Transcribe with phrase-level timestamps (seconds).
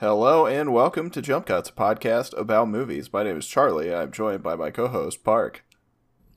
[0.00, 3.12] Hello and welcome to Jump Cuts, a podcast about movies.
[3.12, 3.94] My name is Charlie.
[3.94, 5.64] I'm joined by my co-host Park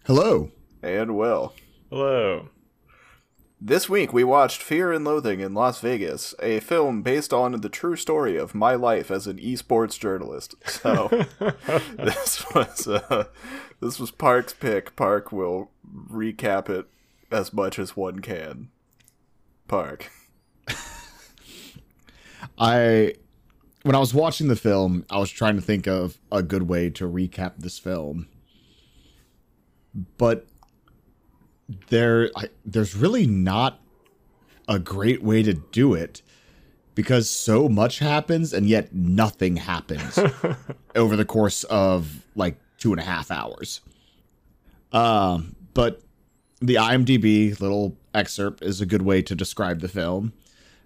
[0.06, 0.52] Hello.
[0.84, 1.54] and Will.
[1.90, 2.50] Hello.
[3.60, 7.70] This week we watched Fear and Loathing in Las Vegas, a film based on the
[7.70, 10.54] true story of my life as an esports journalist.
[10.68, 11.08] So
[11.98, 13.26] this was uh,
[13.82, 14.96] this was Park's pick.
[14.96, 15.72] Park will
[16.12, 16.86] recap it
[17.32, 18.70] as much as one can.
[19.68, 20.12] Park.
[22.60, 23.14] I
[23.88, 26.90] when I was watching the film, I was trying to think of a good way
[26.90, 28.28] to recap this film.
[30.18, 30.46] But
[31.88, 33.80] there I, there's really not
[34.68, 36.22] a great way to do it
[36.96, 40.20] because so much happens and yet nothing happens
[40.96, 43.80] over the course of like two and a half hours.
[44.92, 46.02] Um, but
[46.60, 50.34] the IMDb little excerpt is a good way to describe the film.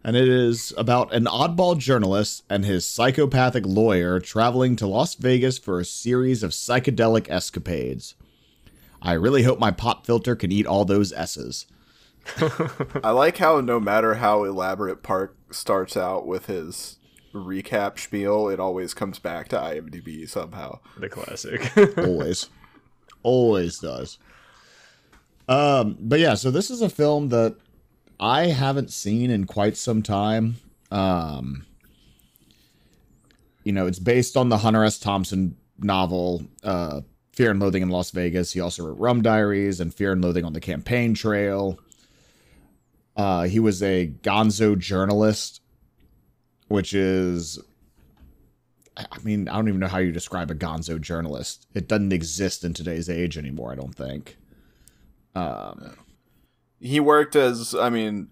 [0.03, 5.59] And it is about an oddball journalist and his psychopathic lawyer traveling to Las Vegas
[5.59, 8.15] for a series of psychedelic escapades.
[9.01, 11.67] I really hope my pop filter can eat all those S's.
[13.03, 16.97] I like how no matter how elaborate Park starts out with his
[17.33, 20.79] recap spiel, it always comes back to IMDb somehow.
[20.97, 21.71] The classic.
[21.97, 22.49] always
[23.23, 24.17] always does
[25.47, 27.55] um but yeah so this is a film that
[28.21, 30.55] i haven't seen in quite some time
[30.91, 31.65] um
[33.63, 37.01] you know it's based on the hunter s thompson novel uh
[37.33, 40.45] fear and loathing in las vegas he also wrote rum diaries and fear and loathing
[40.45, 41.79] on the campaign trail
[43.17, 45.61] uh he was a gonzo journalist
[46.67, 47.59] which is
[48.97, 51.65] I mean, I don't even know how you describe a gonzo journalist.
[51.73, 54.37] It doesn't exist in today's age anymore, I don't think.
[55.33, 55.95] Um,
[56.81, 58.29] He worked as I mean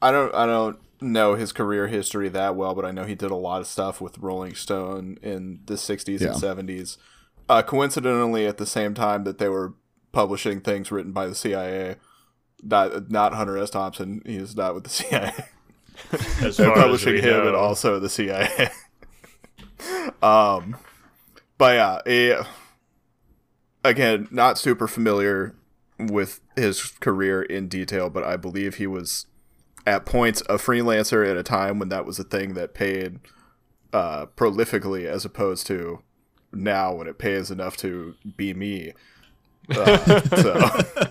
[0.00, 3.30] I don't I don't know his career history that well, but I know he did
[3.32, 6.28] a lot of stuff with Rolling Stone in the 60s Yeah.
[6.28, 6.36] and
[6.68, 6.96] 70s.
[7.48, 9.74] Uh, coincidentally at the same time that they were
[10.12, 11.96] publishing things written by the CIA.
[12.62, 13.70] Not not Hunter S.
[13.70, 14.22] Thompson.
[14.24, 15.32] He is not with the CIA.
[16.40, 17.46] They're publishing him know.
[17.48, 18.70] and also the CIA.
[20.22, 20.76] um,
[21.58, 22.46] but yeah, a,
[23.84, 25.54] again, not super familiar
[26.08, 29.26] with his career in detail, but I believe he was
[29.86, 33.18] at points a freelancer at a time when that was a thing that paid
[33.92, 36.00] uh, prolifically, as opposed to
[36.52, 38.92] now when it pays enough to be me.
[39.70, 40.54] Uh, so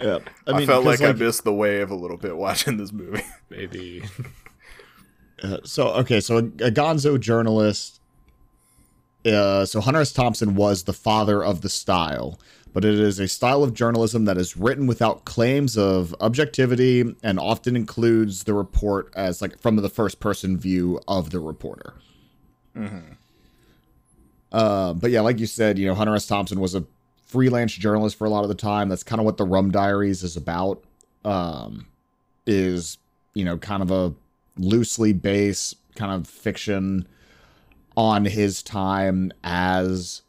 [0.00, 3.22] yeah, I, felt 'cause, like, I missed the wave a little bit watching this movie.
[3.50, 4.02] Maybe.
[5.42, 8.00] uh, so okay, so a, a gonzo journalist.
[9.26, 10.12] Uh, so Hunter S.
[10.12, 12.38] Thompson was the father of the style,
[12.78, 17.40] but it is a style of journalism that is written without claims of objectivity and
[17.40, 21.94] often includes the report as like from the first person view of the reporter.
[24.52, 26.28] Uh, but yeah, like you said, you know, Hunter S.
[26.28, 26.84] Thompson was a
[27.26, 28.88] freelance journalist for a lot of the time.
[28.88, 30.84] That's kind of what the Rum Diaries is about.
[31.24, 31.88] Um,
[32.46, 32.96] is
[33.34, 34.14] you know kind of a
[34.56, 37.08] loosely based kind of fiction
[37.96, 40.22] on his time as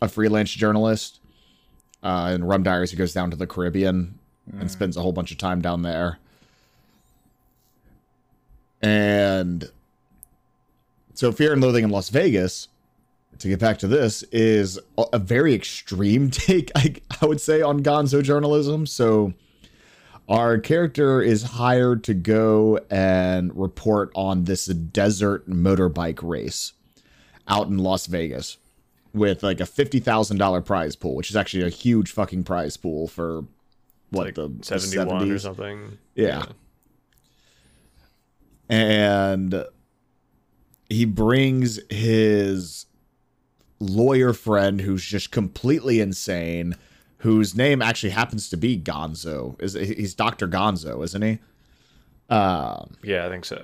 [0.00, 1.20] a freelance journalist.
[2.02, 4.18] Uh, in Rum Diaries, he goes down to the Caribbean
[4.58, 6.18] and spends a whole bunch of time down there.
[8.80, 9.70] And
[11.14, 12.68] so, Fear and Loathing in Las Vegas,
[13.38, 17.62] to get back to this, is a- a very extreme take, I, I would say,
[17.62, 18.86] on gonzo journalism.
[18.86, 19.32] So,
[20.28, 26.72] our character is hired to go and report on this desert motorbike race
[27.48, 28.56] out in Las Vegas
[29.14, 33.44] with like a $50,000 prize pool, which is actually a huge fucking prize pool for
[34.10, 35.40] what like the the 71 or 70s.
[35.40, 35.98] something.
[36.14, 36.44] Yeah.
[38.68, 39.64] And
[40.88, 42.86] he brings his
[43.80, 46.76] lawyer friend who's just completely insane,
[47.18, 49.60] whose name actually happens to be Gonzo.
[49.60, 50.48] Is he's Dr.
[50.48, 51.38] Gonzo, isn't he?
[52.30, 53.62] Um, Yeah, I think so.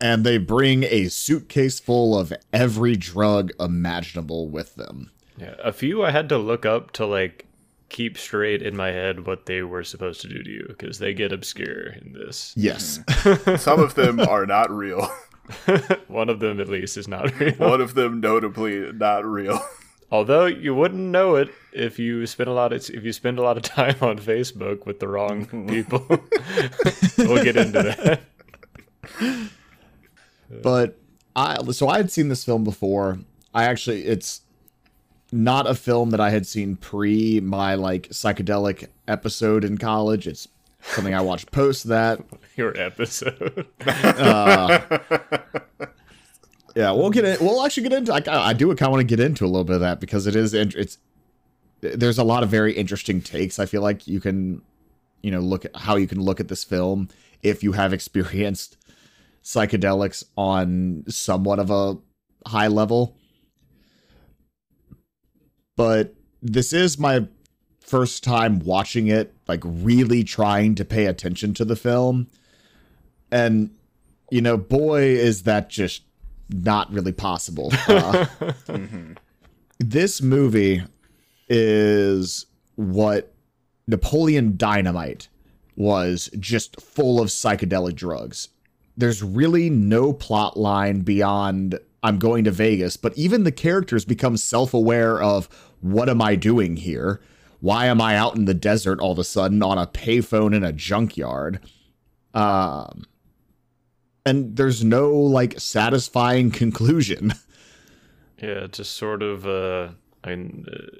[0.00, 5.10] And they bring a suitcase full of every drug imaginable with them.
[5.36, 5.54] Yeah.
[5.62, 7.46] A few I had to look up to like
[7.88, 11.14] keep straight in my head what they were supposed to do to you because they
[11.14, 12.52] get obscure in this.
[12.56, 13.00] Yes.
[13.56, 15.10] Some of them are not real.
[16.08, 17.54] One of them at least is not real.
[17.54, 19.60] One of them notably not real.
[20.10, 23.42] Although you wouldn't know it if you spend a lot of if you spend a
[23.42, 26.04] lot of time on Facebook with the wrong people.
[27.18, 28.20] we'll get into that.
[30.50, 30.98] But
[31.36, 33.18] I so I had seen this film before.
[33.54, 34.42] I actually it's
[35.32, 40.26] not a film that I had seen pre my like psychedelic episode in college.
[40.26, 40.48] It's
[40.82, 42.20] something I watched post that.
[42.56, 43.66] Your episode.
[43.84, 44.98] Uh,
[46.76, 47.36] yeah, we'll get in.
[47.40, 48.12] We'll actually get into.
[48.12, 50.26] I, I do kind of want to get into a little bit of that because
[50.26, 50.54] it is.
[50.54, 50.98] It's
[51.80, 53.58] there's a lot of very interesting takes.
[53.58, 54.62] I feel like you can,
[55.22, 57.08] you know, look at how you can look at this film
[57.42, 58.76] if you have experienced
[59.44, 61.96] psychedelics on somewhat of a
[62.48, 63.16] high level.
[65.76, 67.26] But this is my
[67.80, 72.28] first time watching it, like really trying to pay attention to the film.
[73.30, 73.70] And,
[74.30, 76.02] you know, boy, is that just
[76.48, 77.72] not really possible.
[77.88, 78.26] Uh,
[79.78, 80.82] This movie
[81.48, 83.34] is what
[83.86, 85.28] Napoleon Dynamite
[85.76, 88.48] was just full of psychedelic drugs.
[88.96, 94.36] There's really no plot line beyond I'm going to Vegas, but even the characters become
[94.36, 95.48] self aware of
[95.80, 97.20] what am I doing here?
[97.60, 100.62] Why am I out in the desert all of a sudden on a payphone in
[100.62, 101.60] a junkyard?
[102.34, 103.06] Um,
[104.26, 107.34] and there's no like satisfying conclusion.
[108.42, 109.46] Yeah, it's just sort of.
[109.46, 109.90] Uh,
[110.22, 110.98] I mean, uh,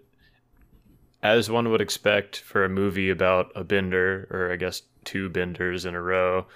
[1.22, 5.84] as one would expect for a movie about a bender, or I guess two benders
[5.84, 6.46] in a row.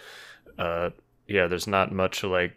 [0.56, 0.91] Uh,
[1.29, 2.57] yeah, there's not much like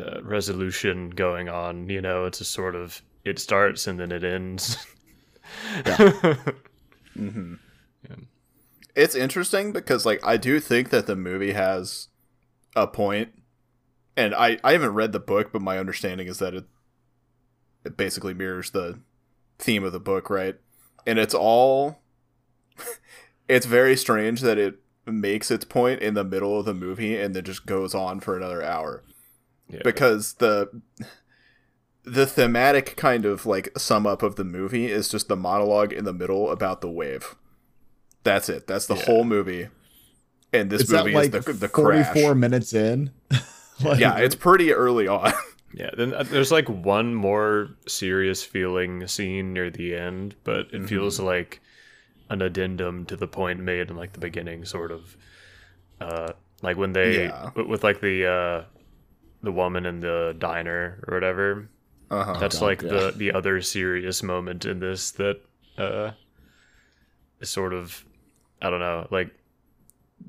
[0.00, 1.88] uh, resolution going on.
[1.88, 4.76] You know, it's a sort of it starts and then it ends.
[8.94, 12.08] it's interesting because like I do think that the movie has
[12.76, 13.30] a point,
[14.16, 16.64] and I I haven't read the book, but my understanding is that it
[17.84, 19.00] it basically mirrors the
[19.58, 20.56] theme of the book, right?
[21.06, 21.98] And it's all
[23.48, 27.34] it's very strange that it makes its point in the middle of the movie and
[27.34, 29.02] then just goes on for another hour
[29.68, 29.80] Yeah.
[29.84, 30.68] because the
[32.04, 36.04] the thematic kind of like sum up of the movie is just the monologue in
[36.04, 37.36] the middle about the wave.
[38.24, 38.66] That's it.
[38.66, 39.04] That's the Yeah.
[39.04, 39.68] whole movie.
[40.52, 42.36] And this Is that movie like is the the 44 crash.
[42.36, 43.10] minutes in?
[43.82, 45.32] Like, Yeah, it's pretty early on.
[45.74, 50.86] Yeah, then uh, there's like one more serious feeling scene near the end, but it
[50.86, 51.62] feels like
[52.32, 55.16] an addendum to the point made in like the beginning, sort of.
[56.00, 56.32] Uh,
[56.62, 57.50] like when they Yeah.
[57.54, 58.64] with, with like the uh,
[59.42, 61.68] the woman in the diner or whatever.
[62.10, 62.38] Uh-huh.
[62.38, 62.88] That's God, like yeah.
[62.88, 65.40] the the other serious moment in this that
[65.78, 66.12] uh,
[67.40, 68.04] is sort of
[68.60, 69.30] I don't know like.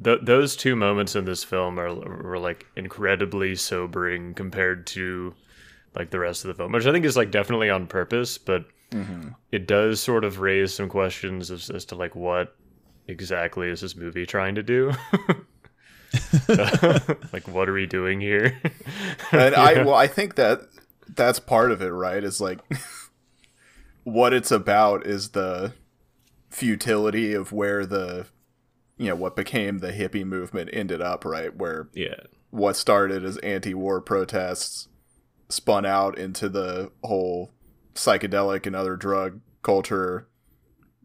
[0.03, 5.35] Th- those two moments in this film are were like incredibly sobering compared to
[5.95, 8.65] like the rest of the film, which I think is like definitely on purpose, but
[8.93, 9.29] Mm-hmm.
[9.51, 12.55] it does sort of raise some questions as, as to like what
[13.07, 14.93] exactly is this movie trying to do?
[16.47, 18.59] like, what are we doing here?
[19.31, 20.61] and I well, I think that
[21.09, 22.23] that's part of it, right?
[22.23, 22.59] Is like
[24.03, 25.73] what it's about is the
[26.49, 28.27] futility of where the
[28.97, 31.55] you know what became the hippie movement ended up, right?
[31.55, 34.87] Where yeah, what started as anti-war protests
[35.49, 37.51] spun out into the whole
[37.95, 40.27] psychedelic and other drug culture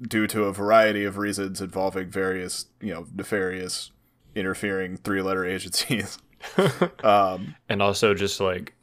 [0.00, 3.90] due to a variety of reasons involving various, you know, nefarious
[4.34, 6.18] interfering three-letter agencies.
[7.02, 8.74] um, and also just like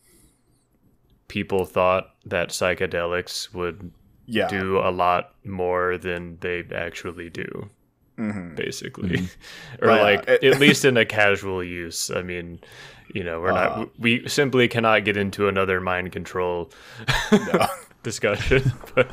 [1.27, 3.91] people thought that psychedelics would
[4.25, 4.47] yeah.
[4.47, 7.69] do a lot more than they actually do.
[8.17, 8.55] Mhm.
[8.55, 9.27] basically
[9.81, 12.61] or Well, yeah, like it- at least in a casual use i mean
[13.13, 13.79] you know we're Uh.
[13.79, 16.71] not we simply cannot get into another mind control
[17.33, 17.67] No.
[18.05, 19.09] Discussion but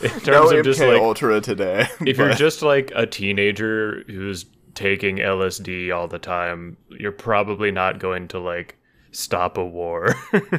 [0.00, 1.86] in terms No of MK just like Ultra today.
[2.06, 7.98] if you're just like a teenager who's taking lsd all the time you're probably not
[7.98, 8.78] going to like
[9.10, 10.58] stop a war exactly.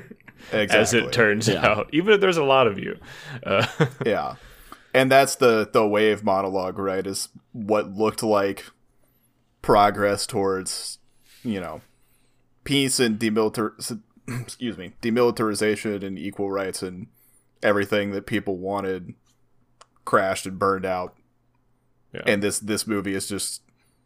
[0.54, 1.66] as it turns Yeah.
[1.66, 3.00] out even if there's a lot of you
[3.44, 3.66] uh,
[4.06, 4.36] yeah,
[4.94, 7.08] and that's the the wave monologue, right?
[7.08, 8.66] Is what looked like
[9.62, 11.00] progress towards,
[11.44, 11.80] you know,
[12.66, 13.72] peace and demilitar.
[14.28, 17.08] Excuse me, demilitarization and equal rights and
[17.64, 19.14] everything that people wanted
[20.06, 21.16] crashed and burned out.
[22.14, 22.24] Yeah.
[22.26, 23.62] And this this movie is just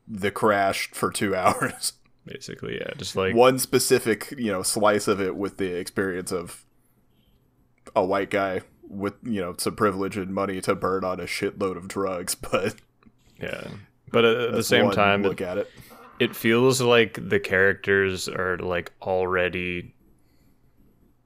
[0.08, 1.94] the crash for two hours.
[2.26, 6.66] basically yeah just like One specific, you know, slice of it with the experience of
[7.96, 11.78] a white guy with, you know, some privilege and money to burn on a shitload
[11.78, 12.76] of drugs, but
[13.42, 13.68] yeah
[14.12, 15.70] but at the same time look at it.
[16.20, 19.95] it feels like the characters are like already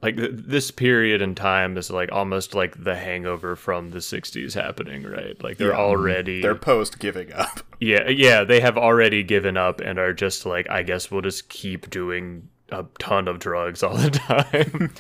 [0.02, 4.54] like th- this period in time is like almost like the hangover from the 60s
[4.54, 5.78] happening right like they're Yeah.
[5.78, 7.60] already They're post giving up.
[7.80, 11.50] yeah yeah they have already given up and are just like i guess we'll just
[11.50, 14.92] keep doing a ton of drugs all the time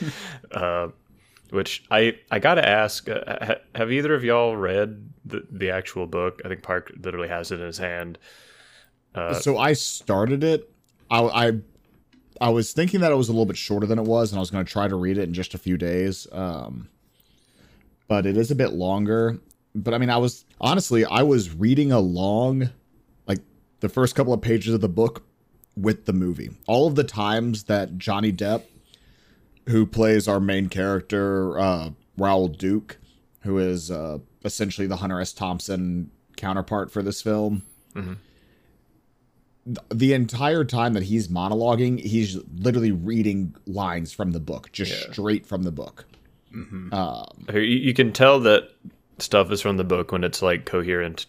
[0.51, 0.88] uh,
[1.51, 6.08] which i i gotta ask uh, ha- have either of y'all read the, the actual
[6.08, 8.18] book i think park literally has it in his hand
[9.41, 10.70] so I started it.
[11.12, 11.51] I, I
[12.41, 14.39] I was thinking that it was a little bit shorter than it was, and I
[14.39, 16.27] was going to try to read it in just a few days.
[16.31, 16.89] Um,
[18.08, 19.39] but it is a bit longer.
[19.75, 22.69] But I mean, I was honestly, I was reading along,
[23.27, 23.39] like
[23.81, 25.24] the first couple of pages of the book
[25.75, 26.51] with the movie.
[26.67, 28.63] All of the times that Johnny Depp,
[29.67, 32.98] who plays our main character, uh, Raoul Duke,
[33.41, 35.34] who is uh, essentially the Hunter S.
[35.34, 37.63] Thompson counterpart for this film.
[37.93, 38.13] Mm-hmm.
[39.89, 45.12] The entire time that he's monologuing, he's literally reading lines from the book, just Yeah.
[45.12, 46.06] straight from the book.
[46.51, 48.70] You, you can tell that
[49.20, 51.25] stuff is from the book when it's like coherent.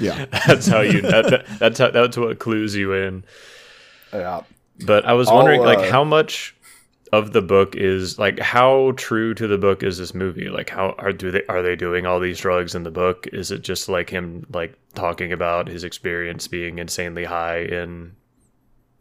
[0.00, 0.24] Yeah.
[0.46, 1.02] that's how you.
[1.02, 1.90] That, that- that's how.
[1.90, 3.24] That's what clues you in.
[4.12, 4.42] Yeah.
[4.84, 6.56] But I was I'll, wondering, like, uh, how much
[7.12, 10.48] of the book is like how true to the book is this movie?
[10.48, 13.28] Like, how are do they are they doing all these drugs in the book?
[13.32, 18.16] Is it just like him like talking about his experience being insanely high in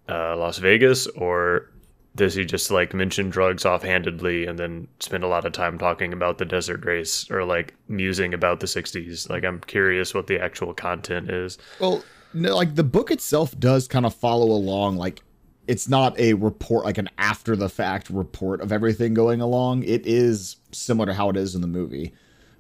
[0.10, 1.72] uh, Las Vegas, or
[2.16, 6.12] does he just like mention drugs offhandedly and then spend a lot of time talking
[6.12, 9.30] about the desert race or like musing about the '60s?
[9.30, 11.58] Like, I'm curious what the actual content is.
[11.80, 12.04] Well,
[12.34, 14.98] no, like the book itself does kind of follow along.
[14.98, 15.22] Like
[15.72, 19.84] it's not a report, like an after the fact report of everything going along.
[19.84, 22.14] It is similar to how it is in the movie,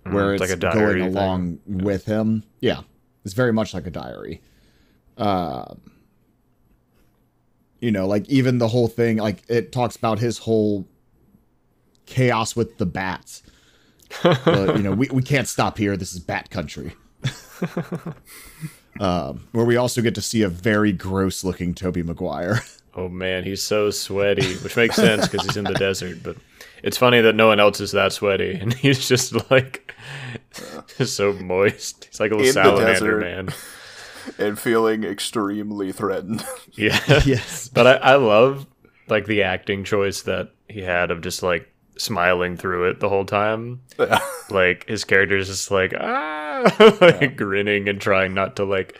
[0.03, 1.17] where it's it's, like a diary going thing.
[1.21, 2.43] along with him.
[2.61, 2.83] Yeah,
[3.25, 4.41] it's very much like a diary.
[5.17, 5.75] Uh,
[7.81, 10.87] you know, like even the whole thing, like it talks about his whole
[12.05, 13.43] chaos with the bats.
[14.23, 15.97] But, you know, we, we can't stop here.
[15.97, 16.93] This is bat country.
[19.01, 22.61] um, where we also get to see a very gross looking Tobey Maguire.
[22.93, 26.21] Oh man, he's so sweaty, which makes sense because he's in the desert.
[26.23, 26.37] But
[26.83, 29.93] it's funny that no one else is that sweaty, and he's just like
[30.97, 32.05] just so moist.
[32.05, 33.21] He's like a little In the salamander desert.
[33.21, 33.49] man.
[34.37, 36.45] And feeling extremely threatened.
[36.73, 37.67] Yeah, yes.
[37.67, 38.65] but I, I love
[39.09, 41.67] like the acting choice that he had of just like
[41.97, 43.81] smiling through it the whole time.
[43.99, 44.19] Yeah.
[44.49, 48.97] Like his character is just like ah, like grinning and trying not to like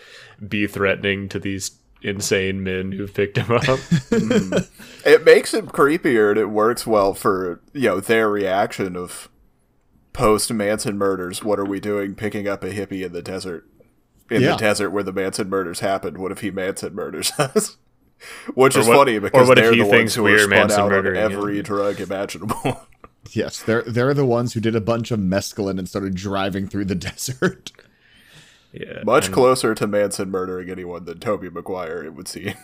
[0.48, 1.71] be threatening to these
[2.01, 3.63] insane men who've picked him up.
[5.05, 9.29] it makes it creepier and it works well for you know their reaction of
[10.13, 11.43] post Manson murders.
[11.43, 13.67] What are we doing picking up a hippie in the desert?
[14.29, 14.51] In Yeah.
[14.51, 16.17] the desert where the Manson murders happened.
[16.17, 17.77] What if he Manson murders us?
[18.53, 20.79] Which Or is what- funny because what they're the ones who we're are spun Manson
[20.79, 21.31] out on murdering him?
[21.31, 22.81] every drug imaginable.
[23.34, 26.86] Yes, they're they're the ones who did a bunch of mescaline and started driving through
[26.86, 27.72] the desert.
[28.73, 32.53] Yeah, Much and- closer to Manson murdering anyone than Tobey Maguire, it would seem.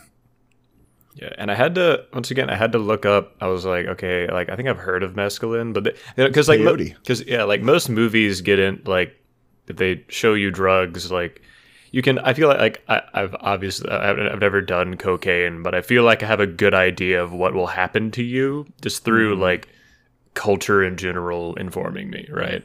[1.20, 3.36] Yeah, and I had to once again I had to look up.
[3.42, 6.94] I was like, okay, like I think I've heard of mescaline, but because like Peyote.
[6.94, 9.16] because yeah, like most movies get in like
[9.68, 11.42] if they show you drugs, like
[11.92, 12.20] you can.
[12.20, 16.04] I feel like like I, I've obviously I've, I've never done cocaine, but I feel
[16.04, 19.42] like I have a good idea of what will happen to you just through mm-hmm.
[19.42, 19.70] like
[20.36, 22.64] culture in general informing me, right?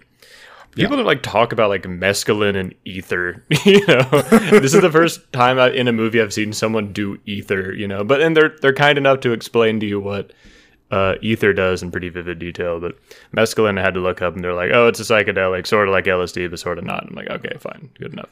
[0.74, 3.44] People don't like talk about like mescaline and ether.
[3.64, 4.02] You know,
[4.50, 7.72] this is the first time I, in a movie I've seen someone do ether.
[7.72, 10.32] You know, but and they're they're kind enough to explain to you what
[10.90, 12.80] uh, ether does in pretty vivid detail.
[12.80, 12.96] But
[13.34, 15.92] mescaline I had to look up, and they're like, oh, it's a psychedelic, sort of
[15.92, 17.06] like LSD, but sort of not.
[17.06, 18.30] I'm like, okay, fine, good enough.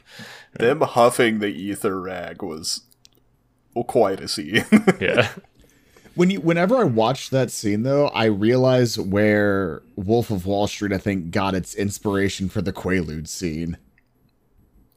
[0.53, 2.81] Them huffing the ether rag was
[3.87, 4.65] quite a scene.
[4.99, 5.29] Yeah,
[6.15, 10.91] When you whenever I watch that scene though, I realize where Wolf of Wall Street
[10.91, 13.77] I think got its inspiration for the Quaalude scene.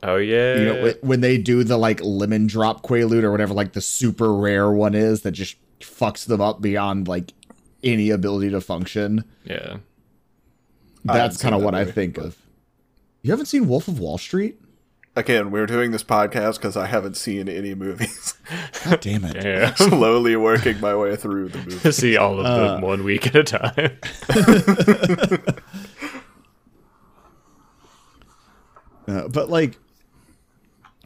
[0.02, 3.72] oh yeah, You know, when they do the like lemon drop Quaalude or whatever like
[3.74, 7.32] the super rare one is that just fucks them up beyond like
[7.82, 9.24] any ability to function.
[9.44, 9.76] yeah.
[11.04, 12.36] That's kind of that what I think but- of.
[13.22, 14.60] You haven't seen Wolf of Wall Street?
[15.16, 18.34] Again, we're doing this podcast because I haven't seen any movies.
[18.84, 19.36] God damn it.
[19.36, 21.92] Yeah, Slowly working my way through the movie.
[21.92, 23.98] see all of them one week at a time.
[29.06, 29.78] Uh, but like,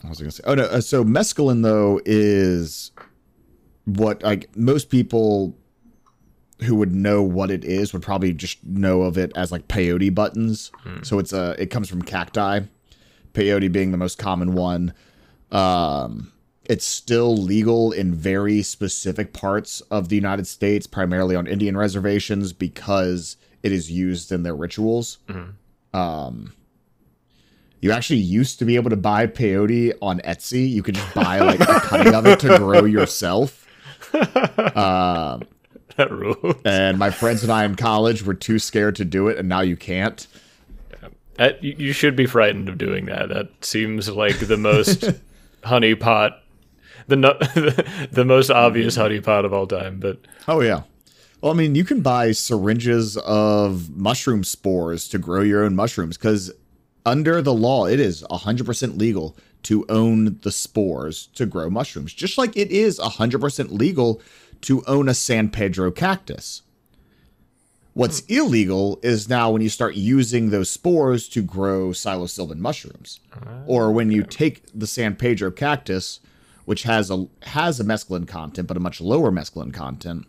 [0.03, 0.45] what was I gonna say?
[0.47, 0.65] Oh no!
[0.67, 2.93] Uh, so mescaline though is
[3.87, 5.57] what like most people
[6.63, 10.15] who would know what it is would probably just know of it as like peyote
[10.15, 10.71] buttons.
[11.03, 12.61] So it's a it comes from cacti,
[13.33, 14.93] peyote being the most common one.
[15.51, 16.33] Um,
[16.65, 22.53] it's still legal in very specific parts of the United States, primarily on Indian reservations,
[22.53, 25.19] because it is used in their rituals.
[25.95, 26.53] Um,
[27.81, 30.69] you actually used to be able to buy peyote on Etsy.
[30.69, 33.67] You could just buy like a cutting of it to grow yourself.
[34.13, 35.43] Um,
[35.97, 36.55] that rule.
[36.65, 39.61] and my friends and I in college were too scared to do it, and now
[39.61, 40.27] you can't.
[41.61, 43.29] You should be frightened of doing that.
[43.29, 45.05] That seems like the most
[45.63, 46.35] honeypot
[47.09, 47.39] the no-
[48.13, 49.13] the most obvious mm-hmm.
[49.13, 49.99] honeypot of all time.
[49.99, 50.83] But Oh yeah.
[51.41, 56.17] Well, I mean, you can buy syringes of mushroom spores to grow your own mushrooms
[56.17, 56.53] because
[57.07, 62.39] under the law, it is 100% legal to own the spores to grow mushrooms, just
[62.39, 64.21] like it is 100% legal
[64.63, 66.63] to own a San Pedro cactus.
[67.99, 73.63] What's illegal is now when you start using those spores to grow psilocybin mushrooms, ah,
[73.67, 76.21] or when you take the San Pedro cactus,
[76.65, 80.27] which has a has a mescaline content but a much lower mescaline content,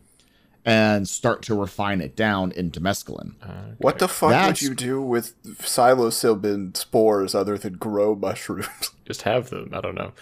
[0.65, 3.33] and start to refine it down into mescaline.
[3.77, 8.89] What the fuck That's- would you do with psilocybin spores other than grow mushrooms?
[9.05, 9.69] just have them.
[9.73, 10.13] I don't know.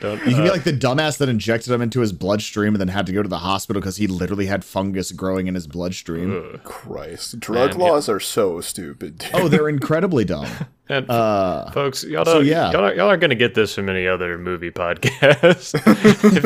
[0.00, 0.18] Don't.
[0.26, 2.88] You can uh, be like the dumbass that injected him into his bloodstream and then
[2.88, 6.60] had to go to the hospital because he literally had fungus growing in his bloodstream.
[6.64, 7.86] Christ, drug Man, yeah.
[7.86, 9.18] laws are so stupid.
[9.18, 9.30] dude.
[9.34, 10.48] Oh, they're incredibly dumb.
[10.88, 12.70] and Uh, folks, y'all, so don't, yeah.
[12.72, 15.74] y'all, aren't- y'all aren't going to get this from any other movie podcast.
[15.86, 16.44] if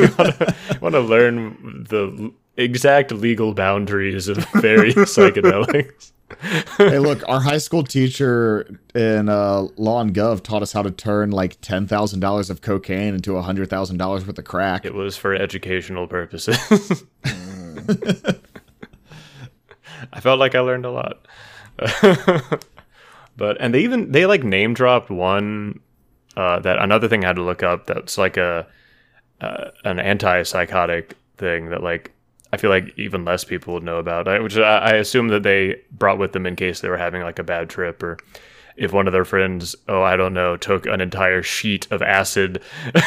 [0.73, 2.31] you want to learn the l-
[2.63, 6.13] exact legal boundaries of various psychedelics,
[6.79, 10.91] hey, look, our high school teacher in uh, law and gov taught us how to
[10.91, 14.85] turn like ten thousand dollars of cocaine into hundred thousand dollars worth of crack.
[14.85, 17.05] it was for educational purposes.
[20.13, 21.27] I felt like I learned a lot.
[23.37, 25.81] but and they even they like name dropped one
[26.37, 28.67] uh, that another thing I had to look up that's like a
[29.41, 32.13] uh, an antipsychotic thing that like
[32.53, 34.27] I feel like even less people would know about.
[34.43, 37.45] Which I, assume that they brought with them in case they were having like a
[37.45, 38.19] bad trip or
[38.77, 42.63] if one of their friends, oh I don't know, took an entire sheet of acid.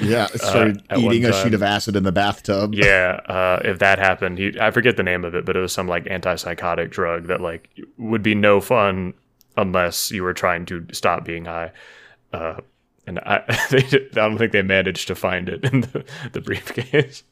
[0.00, 2.72] Yeah, started one eating a sheet of acid in the bathtub.
[2.72, 5.72] yeah, uh, if that happened, he, I forget the name of it, but it was
[5.72, 9.12] some like antipsychotic drug that like would be no fun
[9.56, 11.72] unless you were trying to stop being high.
[12.32, 12.60] Uh,
[13.08, 17.24] and I, they, I don't think they managed to find it in the, the briefcase.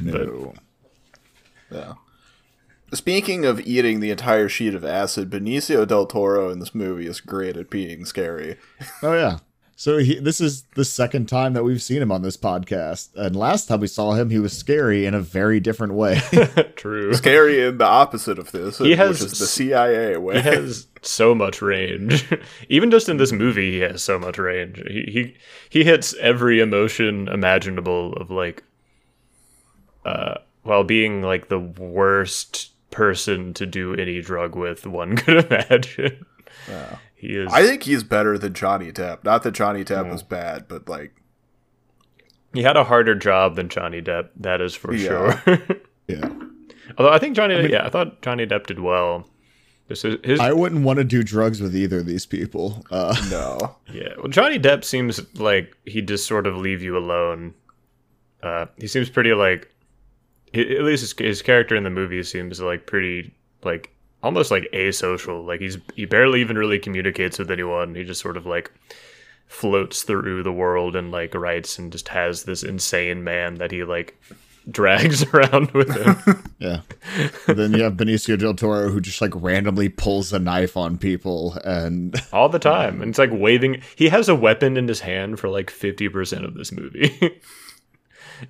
[0.00, 0.54] No.
[1.74, 1.94] Yeah.
[2.92, 7.20] Speaking of eating the entire sheet of acid, Benicio del Toro in this movie is
[7.20, 8.56] great at being scary.
[9.02, 9.38] Oh yeah.
[9.76, 13.34] So he, this is the second time that we've seen him on this podcast, and
[13.34, 16.20] last time we saw him, he was scary in a very different way.
[16.76, 17.12] True.
[17.14, 20.36] Scary in the opposite of this, He has which is the CIA way.
[20.36, 22.24] He has so much range.
[22.68, 24.80] Even just in this movie, he has so much range.
[24.86, 25.36] He he
[25.68, 28.62] he hits every emotion imaginable of like,
[30.04, 30.34] uh,
[30.64, 36.26] while being like the worst person to do any drug with one could imagine.
[37.14, 37.50] He is.
[37.52, 39.24] I think he's better than Johnny Depp.
[39.24, 41.14] Not that Johnny Depp was bad, but like
[42.52, 44.28] he had a harder job than Johnny Depp.
[44.36, 45.40] That is for Yeah.
[45.44, 45.58] sure.
[46.08, 46.28] yeah.
[46.98, 49.28] Although I think Johnny, yeah, I thought Johnny Depp did well.
[49.88, 52.86] This is his I wouldn't want to do drugs with either of these people.
[52.90, 53.76] Uh, no.
[53.92, 57.54] Yeah, well, Johnny Depp seems like he just sort of leave you alone.
[58.42, 59.73] Uh, he seems pretty like, i-
[60.60, 65.46] at least his, his character in the movie seems like pretty like almost like asocial.
[65.46, 67.94] Like he's he barely even really communicates with anyone.
[67.94, 68.72] He just sort of like
[69.46, 73.84] floats through the world and like writes and just has this insane man that he
[73.84, 74.18] like
[74.70, 76.42] drags around with him.
[76.58, 76.80] yeah.
[77.46, 80.98] And then you have Benicio del Toro who just like randomly pulls a knife on
[80.98, 83.00] people, and all the time.
[83.00, 83.82] And it's like waving.
[83.96, 87.40] He has a weapon in his hand for like 50% of this movie.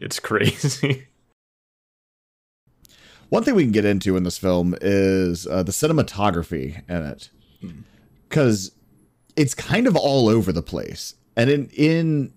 [0.01, 1.07] it's crazy.
[3.29, 7.31] One thing we can get into in this film is uh, the cinematography in it,
[8.29, 8.73] because
[9.37, 12.33] it's kind of all over the place, and in in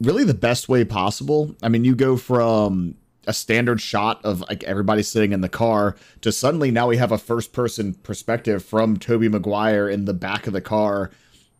[0.00, 1.54] really the best way possible.
[1.62, 5.96] I mean, you go from a standard shot of like everybody sitting in the car
[6.22, 10.46] to suddenly now we have a first person perspective from Tobey Maguire in the back
[10.46, 11.10] of the car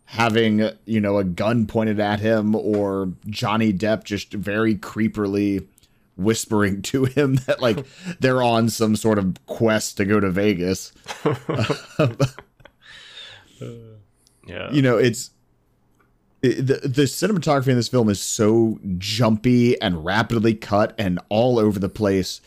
[0.07, 5.66] having you know a gun pointed at him or Johnny Depp just very creepily
[6.16, 7.87] whispering to him that like
[8.20, 10.92] they're on some sort of quest to go to Vegas.
[14.46, 14.72] Yeah.
[14.72, 15.31] You know, it's
[16.42, 21.59] it, the the cinematography in this film is so jumpy and rapidly cut and all
[21.59, 22.40] over the place,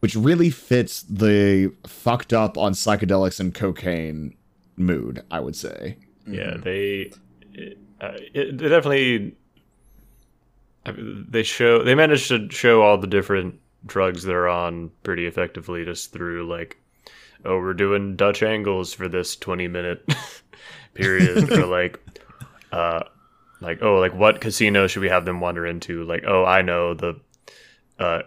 [0.00, 4.36] which really fits the fucked up on psychedelics and cocaine
[4.76, 5.22] mood.
[5.30, 5.96] I would say.
[6.26, 7.10] Yeah, they
[7.52, 9.36] it, uh, it, they definitely I mean,
[10.86, 16.12] they show they managed to show all the different drugs they're on pretty effectively just
[16.12, 16.78] through like
[17.44, 20.04] oh we're doing Dutch angles for this 20 minute
[20.94, 21.50] period.
[21.52, 22.00] Or like
[22.72, 23.04] uh
[23.60, 26.04] like oh like what casino should we have them wander into?
[26.04, 27.20] Like oh I know the
[27.98, 28.22] uh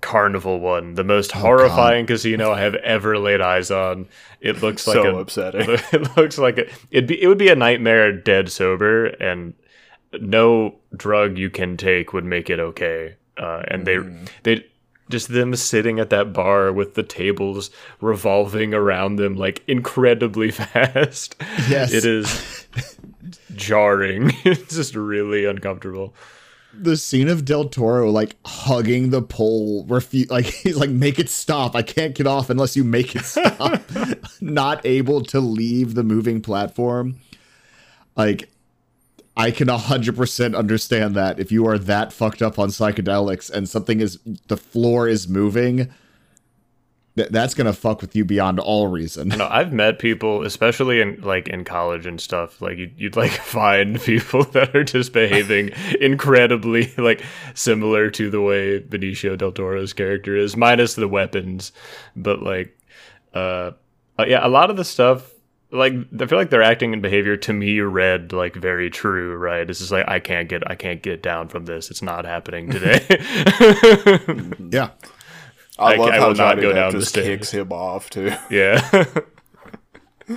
[0.00, 4.08] carnival one the most horrifying casino I have ever laid eyes on.
[4.40, 5.66] It looks like so upsetting.
[5.70, 9.54] it looks like a, it'd be it would be a nightmare dead sober and
[10.20, 13.16] no drug you can take would make it okay.
[13.38, 13.98] Uh, and they
[14.42, 14.64] they
[15.10, 17.70] just them sitting at that bar with the tables
[18.00, 21.34] revolving around them like incredibly fast.
[21.68, 21.92] Yes.
[21.92, 22.66] it is
[23.54, 24.32] jarring.
[24.44, 26.14] it's just really uncomfortable.
[26.74, 31.28] the scene of Del Toro like hugging the pole, refu- like he's like, make it
[31.28, 31.74] stop.
[31.74, 33.80] I can't get off unless you make it stop.
[34.40, 37.16] Not able to leave the moving platform.
[38.16, 38.50] Like,
[39.36, 44.00] I can 100% understand that if you are that fucked up on psychedelics and something
[44.00, 44.18] is,
[44.48, 45.90] the floor is moving,
[47.16, 49.28] th- that's gonna fuck with you beyond all reason.
[49.28, 52.60] No, I've met people, especially in like in college and stuff.
[52.60, 57.22] Like you'd, you'd like find people that are just behaving incredibly like
[57.54, 61.72] similar to the way Benicio del Toro's character is, minus the weapons.
[62.16, 62.78] But like,
[63.34, 63.72] uh,
[64.18, 65.31] uh, yeah, a lot of the stuff.
[65.72, 69.68] Like I feel like their acting and behavior to me read like very true, right?
[69.68, 71.90] It's just like I can't get I can't get down from this.
[71.90, 73.00] It's not happening today.
[74.70, 74.90] Yeah.
[75.78, 77.26] I, I- love I how will not go down the just stairs.
[77.26, 78.30] kicks him off too.
[78.50, 78.80] yeah.
[80.28, 80.36] I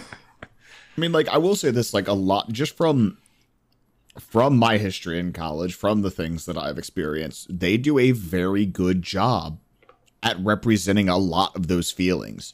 [0.98, 3.17] mean, like I will say this, like a lot just from
[4.19, 8.65] from my history in college, from the things that I've experienced, they do a very
[8.65, 9.60] good job
[10.24, 12.54] at representing a lot of those feelings.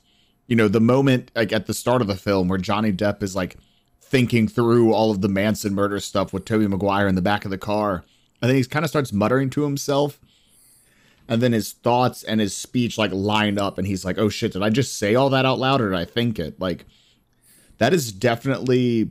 [0.51, 3.37] You know, the moment like at the start of the film where Johnny Depp is
[3.37, 3.55] like
[4.01, 7.51] thinking through all of the Manson murder stuff with Tobey Maguire in the back of
[7.51, 8.03] the car,
[8.41, 10.19] and then he kind of starts muttering to himself.
[11.29, 14.51] And then his thoughts and his speech like line up, and he's like, "Oh shit!
[14.51, 16.83] Did I just say all that out loud, or did I think it?" Like,
[17.77, 19.09] that is definitely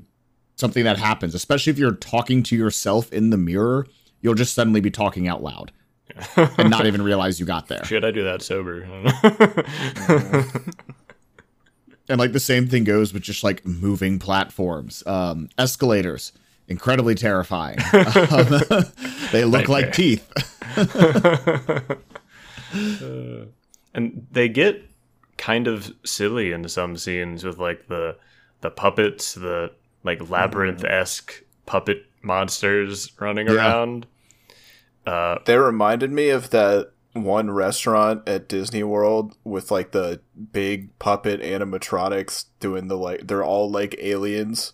[0.57, 3.87] something that happens, especially if you're talking to yourself in the mirror.
[4.21, 5.73] You'll just suddenly be talking out loud
[6.37, 7.83] and not even realize you got there.
[7.87, 8.87] Should I do that sober?
[12.11, 16.33] And like the same thing goes with just like moving platforms, um, escalators,
[16.69, 17.79] incredibly terrifying.
[17.95, 18.49] Um,
[19.33, 19.69] they look Nightmare.
[19.69, 20.27] like teeth.
[23.95, 24.83] and they get
[25.37, 28.17] kind of silly in some scenes with like the
[28.61, 29.71] the puppets, the
[30.05, 33.55] like labyrinth esque puppet monsters running Yeah.
[33.55, 34.07] around.
[35.07, 40.21] Uh, They reminded me of that one restaurant at Disney World with like the
[40.53, 44.73] big puppet animatronics doing the like they're all like aliens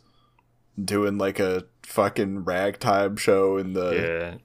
[0.82, 4.38] doing like a fucking ragtime show in the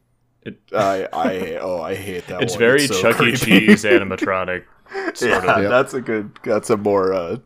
[0.45, 2.59] yeah, I I oh I hate that it's one.
[2.59, 3.35] very so Chuck E.
[3.35, 4.63] Cheese animatronic.
[5.13, 5.61] Sort yeah, of.
[5.63, 5.69] Yep.
[5.69, 7.37] that's a good that's a more uh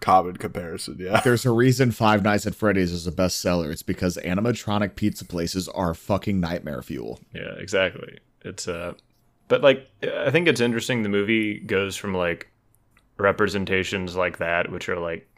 [0.00, 1.20] common comparison, yeah.
[1.20, 3.70] There's a reason Five Nights at Freddy's is a bestseller.
[3.72, 7.20] It's because animatronic pizza places are fucking nightmare fuel.
[7.34, 8.18] Yeah, exactly.
[8.42, 8.94] It's uh
[9.48, 12.48] but like I think it's interesting the movie goes from like
[13.18, 15.28] representations like that which are like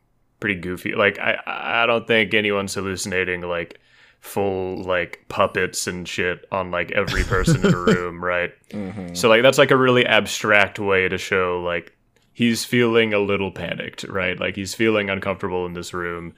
[0.40, 0.94] pretty goofy.
[0.94, 3.81] Like I I don't think anyone's hallucinating like
[4.21, 8.53] full like puppets and shit on like every person in the room, right?
[8.71, 9.16] Mhm.
[9.16, 11.92] So like that's like a really abstract way to show like
[12.33, 14.38] he's feeling a little panicked, right?
[14.38, 16.35] Like he's feeling uncomfortable in this room.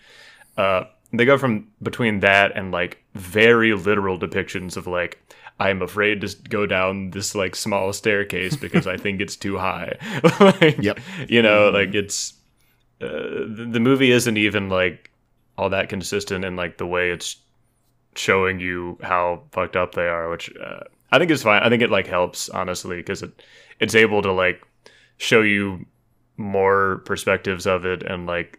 [0.57, 5.19] Uh they go from between that and like very literal depictions of like
[5.61, 9.97] I'm afraid to go down this like small staircase because I think it's too high.
[10.41, 10.99] like, Yep.
[11.29, 12.33] You know, like it's
[13.01, 13.07] uh,
[13.47, 15.11] the, the movie isn't even like
[15.59, 17.37] all that consistent in like the way it's
[18.15, 20.81] showing you how fucked up they are, which uh,
[21.13, 21.63] I think is fine.
[21.63, 23.43] I think it like helps honestly because it
[23.79, 24.63] it's able to like
[25.19, 25.85] show you
[26.39, 28.59] more perspectives of it and like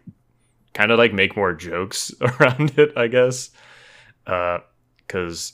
[0.72, 3.50] kind of like make more jokes around it, I guess.
[4.24, 5.52] Because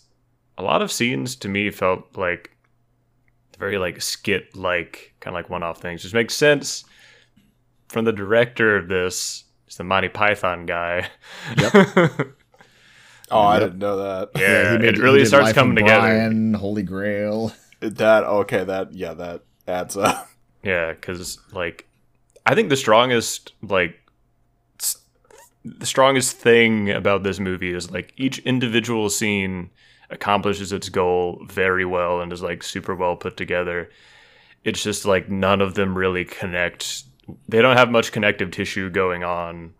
[0.58, 2.50] a lot of scenes to me felt like
[3.58, 6.84] very like skit like kind of like one off things, which makes sense
[7.88, 9.44] from the director of this.
[9.66, 11.08] It's the Monty Python guy.
[11.56, 12.28] Yep.
[13.30, 14.30] Oh, I didn't know that.
[14.40, 16.00] yeah, he made- it really starts Life of coming together.
[16.00, 17.52] Brian, Holy Grail.
[17.80, 20.28] That okay, that yeah, that adds up.
[20.62, 21.86] Yeah, because like
[22.46, 23.96] I think the strongest like
[25.62, 29.68] the strongest thing about this movie is like each individual scene
[30.10, 33.90] accomplishes its goal very well and is like super well put together.
[34.64, 37.04] It's just like none of them really connect.
[37.48, 39.74] They don't have much connective tissue going on,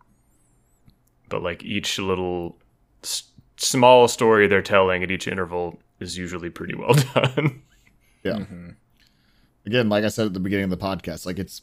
[1.29, 2.57] but like each little
[3.03, 3.23] s-
[3.57, 7.61] small story they're telling at each interval is usually pretty well done.
[8.23, 8.33] Yeah.
[8.33, 8.69] Mm-hmm.
[9.65, 11.61] Again, like I said at the beginning of the podcast, like it's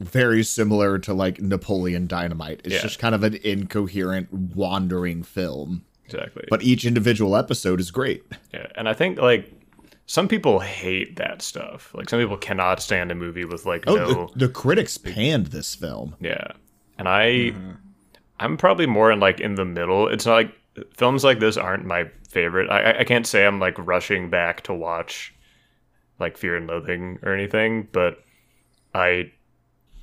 [0.00, 2.60] very similar to like Napoleon Dynamite.
[2.64, 2.82] It's Yeah.
[2.82, 5.84] just kind of an incoherent, wandering film.
[6.12, 6.44] Exactly.
[6.50, 8.24] But each individual episode is great.
[8.52, 9.50] Yeah, and I think like
[10.06, 11.94] some people hate that stuff.
[11.94, 15.48] Like some people cannot stand a movie with like Oh, no the, the critics panned
[15.48, 16.16] this film.
[16.20, 16.52] yeah.
[16.98, 17.52] And I
[18.40, 20.08] I'm probably more in like in the middle.
[20.08, 20.54] It's not like
[20.96, 22.70] films like this aren't my favorite.
[22.70, 25.34] I I can't say I'm like rushing back to watch
[26.18, 28.24] like Fear and Loathing or anything, but
[28.94, 29.30] I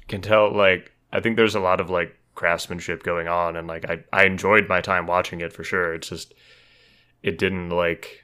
[0.08, 3.90] can tell like I think there's a lot of like craftsmanship going on and like
[3.90, 5.94] I I enjoyed my time watching it for sure.
[5.94, 6.34] It's just
[7.24, 8.24] it didn't like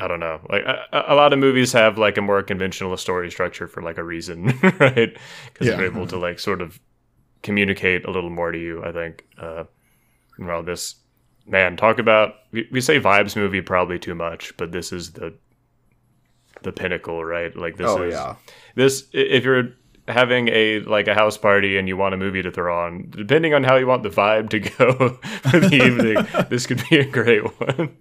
[0.00, 0.40] I don't know.
[0.48, 3.98] Like a, a lot of movies have like a more conventional story structure for like
[3.98, 5.16] a reason, right?
[5.52, 5.76] Because Yeah.
[5.76, 6.78] they're able to like sort of
[7.42, 8.84] communicate a little more to you.
[8.84, 9.24] I think.
[9.36, 9.64] Uh,
[10.38, 10.94] well, this
[11.46, 15.34] man talk about we, we say vibes movie probably too much, but this is the
[16.62, 17.54] the pinnacle, right?
[17.56, 18.36] Like this oh is yeah.
[18.76, 19.70] this if you're
[20.08, 23.54] having a like a house party and you want a movie to throw on depending
[23.54, 24.92] on how you want the vibe to go
[25.50, 27.96] for the evening this could be a great one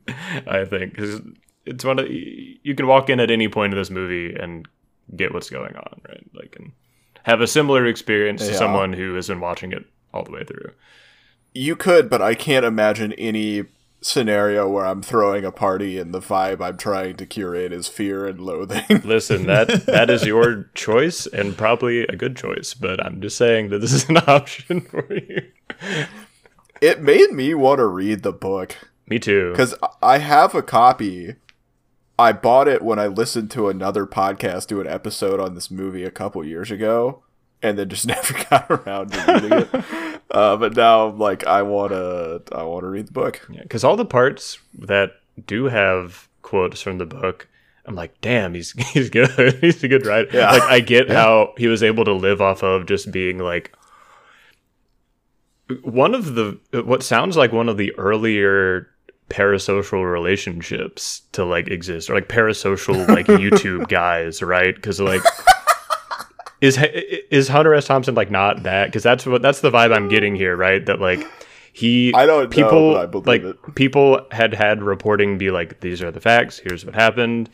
[0.47, 0.93] i think.
[0.93, 1.21] Because
[1.65, 4.67] it's one of you can walk in at any point of this movie and
[5.15, 6.25] get what's going on right?
[6.33, 6.71] Like and
[7.23, 10.71] have a similar experience to someone who has been watching it all the way through.
[11.53, 13.65] You could, but I can't imagine any
[13.99, 18.25] scenario where I'm throwing a party and the vibe I'm trying to curate is fear
[18.27, 18.83] and loathing.
[19.03, 23.69] listen that that is your choice and probably a good choice but i'm just saying
[23.69, 25.41] that this is an option for you
[26.81, 28.75] it made me want to read the book
[29.07, 31.36] me too because I have a copy.
[32.19, 36.03] I bought it when I listened to another podcast do an episode on this movie
[36.03, 37.23] a couple years ago,
[37.62, 40.16] and then just never got around to reading it.
[40.29, 43.47] Uh, but now I'm like, I wanna, I wanna read the book.
[43.49, 45.13] Yeah, because all the parts that
[45.45, 47.47] do have quotes from the book,
[47.85, 49.29] I'm like, damn, he's he's good.
[49.61, 50.29] he's a good writer.
[50.33, 50.51] Yeah.
[50.51, 53.73] Like I get how he was able to live off of just being like
[55.83, 58.87] one of the what sounds like one of the earlier
[59.29, 64.75] parasocial relationships to like exist or like parasocial like YouTube guys, right?
[64.75, 65.21] Because like.
[66.61, 66.77] Is
[67.31, 67.85] is Hunter S.
[67.85, 68.85] Thompson like not that?
[68.85, 70.85] Because that's what that's the vibe I'm getting here, right?
[70.85, 71.25] That like
[71.73, 73.75] he I don't know, people but I believe like it.
[73.75, 77.51] people had had reporting be like these are the facts here's what happened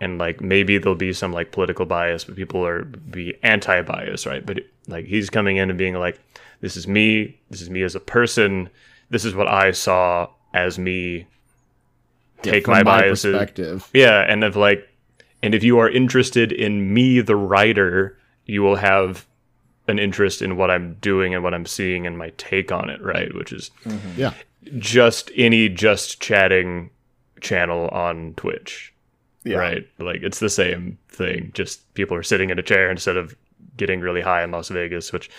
[0.00, 4.46] and like maybe there'll be some like political bias but people are be anti-bias right
[4.46, 6.20] but like he's coming in and being like
[6.60, 8.70] this is me this is me as a person
[9.10, 11.26] this is what i saw as me
[12.42, 13.88] take From my biases perspective.
[13.92, 14.88] yeah, and if like,
[15.42, 18.17] and if you are interested in me, the writer,
[18.48, 19.26] you will have
[19.86, 23.00] an interest in what I'm doing and what I'm seeing and my take on it,
[23.00, 23.32] right?
[23.34, 23.70] Which is
[24.16, 24.34] Yeah.
[24.78, 26.90] just any just chatting
[27.40, 28.92] channel on Twitch,
[29.44, 29.58] Yeah.
[29.58, 29.86] right?
[29.98, 31.52] Like it's the same thing.
[31.54, 33.36] Just people are sitting in a chair instead of
[33.76, 35.30] getting really high in Las Vegas, which.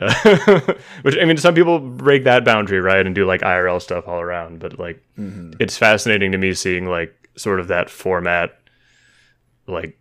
[0.00, 0.12] Uh,
[1.02, 4.20] which I mean, some people break that boundary, right, and do like IRL stuff all
[4.20, 4.60] around.
[4.60, 8.56] But like, it's fascinating to me seeing like sort of that format,
[9.66, 9.98] like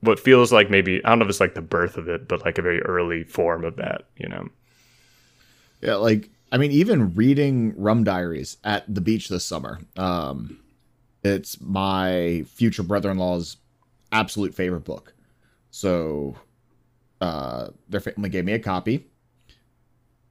[0.00, 2.44] what feels like maybe I don't know if it's like the birth of it, but
[2.44, 4.48] like a very early form of that, you know.
[5.80, 9.80] Yeah, like I mean, even reading Rum Diaries at the beach this summer.
[9.96, 10.58] Um,
[11.24, 13.56] it's my future brother-in-law's
[14.12, 15.14] absolute favorite book.
[15.70, 16.36] So,
[17.20, 19.06] uh, their family gave me a copy,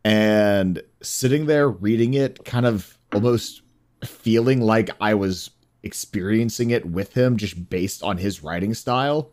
[0.06, 3.64] and sitting there reading it, kind of almost
[4.04, 5.50] feeling like I was
[5.84, 9.30] experiencing it with him, just based on his writing style.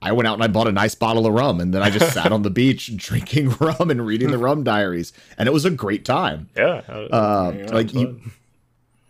[0.00, 2.12] I went out and I bought a nice bottle of rum, and then I just
[2.12, 5.70] sat on the beach drinking rum and reading the rum diaries, and it was a
[5.70, 6.48] great time.
[6.56, 8.20] Yeah, Uh, like you,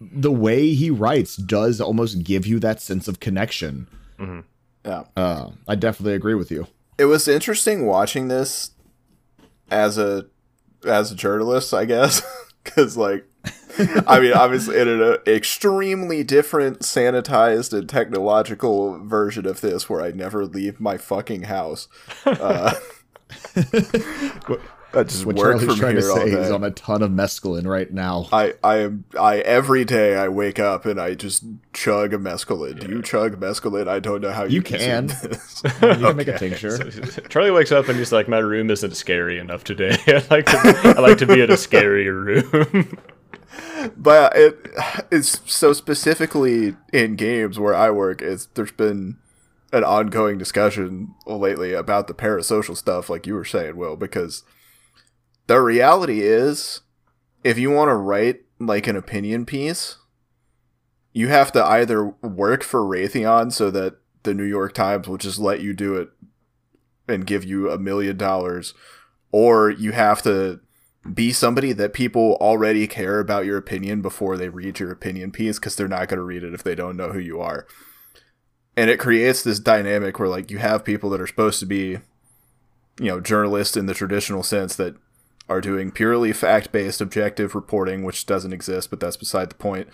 [0.01, 3.87] the way he writes does almost give you that sense of connection.
[4.85, 5.05] Yeah.
[5.17, 6.69] Uh, I definitely agree with you.
[6.97, 8.71] It was interesting watching this
[9.71, 10.27] as a
[10.87, 12.23] as a journalist, I guess,
[12.65, 13.27] because like,
[14.09, 20.11] I mean, obviously in an extremely different, sanitized, and technological version of this, where I
[20.11, 21.87] never leave my fucking house.
[22.27, 22.75] Uh,
[24.95, 26.41] I just What work Charlie's from trying to here all say day.
[26.41, 28.27] is on a ton of mescaline right now.
[28.33, 32.81] I, I am I every day I wake up and I just chug a mescaline.
[32.81, 33.87] Do you chug mescaline?
[33.87, 35.09] I don't know how you, You can.
[35.09, 35.63] this.
[35.83, 36.91] You can make a tincture.
[37.29, 39.97] Charlie wakes up and he's like, "My room isn't scary enough today.
[40.07, 42.99] I like to, I like to be in a scarier room."
[43.97, 44.33] But
[45.11, 48.23] it's so specifically in games where I work.
[48.23, 49.17] It's there's been
[49.73, 54.43] an ongoing discussion lately about the parasocial stuff, like you were saying, Will, because
[55.47, 56.81] the reality is,
[57.45, 59.97] if you want to write like an opinion piece,
[61.13, 65.39] you have to either work for Raytheon so that the New York Times will just
[65.39, 66.11] let you do it
[67.07, 68.75] and give you a million dollars,
[69.33, 70.61] or you have to
[71.15, 75.59] be somebody that people already care about your opinion before they read your opinion piece
[75.59, 77.67] because they're not going to read it if they don't know who you are.
[78.77, 81.99] And it creates this dynamic where like you have people that are supposed to be
[83.01, 84.97] you know journalists in the traditional sense that
[85.49, 89.89] are doing purely fact based objective reporting, which doesn't exist, but that's beside the point.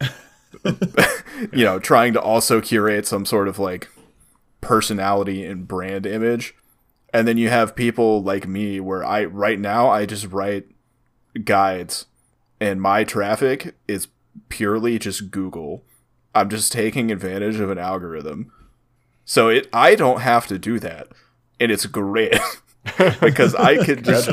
[1.52, 3.88] you know, trying to also curate some sort of like
[4.60, 6.54] personality and brand image.
[7.12, 10.66] And then you have people like me where I right now I just write
[11.44, 12.06] guides
[12.60, 14.08] and my traffic is
[14.48, 15.84] purely just Google.
[16.34, 18.52] I'm just taking advantage of an algorithm.
[19.24, 21.08] So it I don't have to do that.
[21.60, 22.38] And it's great.
[23.20, 24.28] because I could just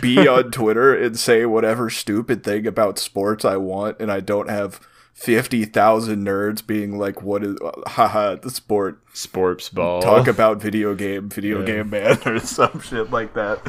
[0.00, 4.48] be on Twitter and say whatever stupid thing about sports I want, and I don't
[4.48, 4.80] have
[5.18, 9.02] fifty thousand nerds being like, "What is, haha, the sport?
[9.12, 10.00] Sports ball.
[10.00, 11.66] Talk about video game, video Yeah.
[11.66, 13.60] game man, or some shit like that."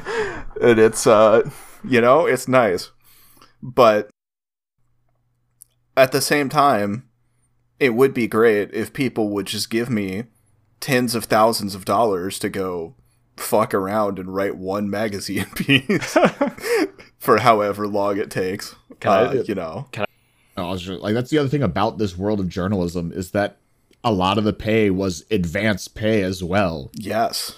[0.62, 1.50] And it's, uh,
[1.84, 2.92] you know, it's nice,
[3.64, 4.10] but
[5.98, 7.10] at the same time,
[7.80, 10.26] it would be great if people would just give me
[10.80, 12.96] tens of thousands of dollars to go
[13.38, 16.16] fuck around and write one magazine piece
[17.18, 18.76] for however long it takes.
[19.00, 20.08] Can I- Uh, you know, I was
[20.78, 23.58] just, like that's the other thing about this world of journalism is that
[24.04, 27.56] a lot of the pay was advance pay as well yes.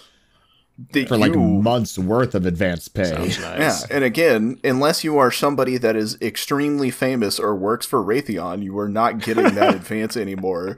[0.93, 3.03] The- for like you- months worth of advance pay.
[3.03, 8.03] Sounds Yeah, and again, unless you are somebody that is extremely famous or works for
[8.03, 10.77] Raytheon, you are not getting that advance anymore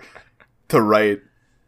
[0.68, 1.22] to write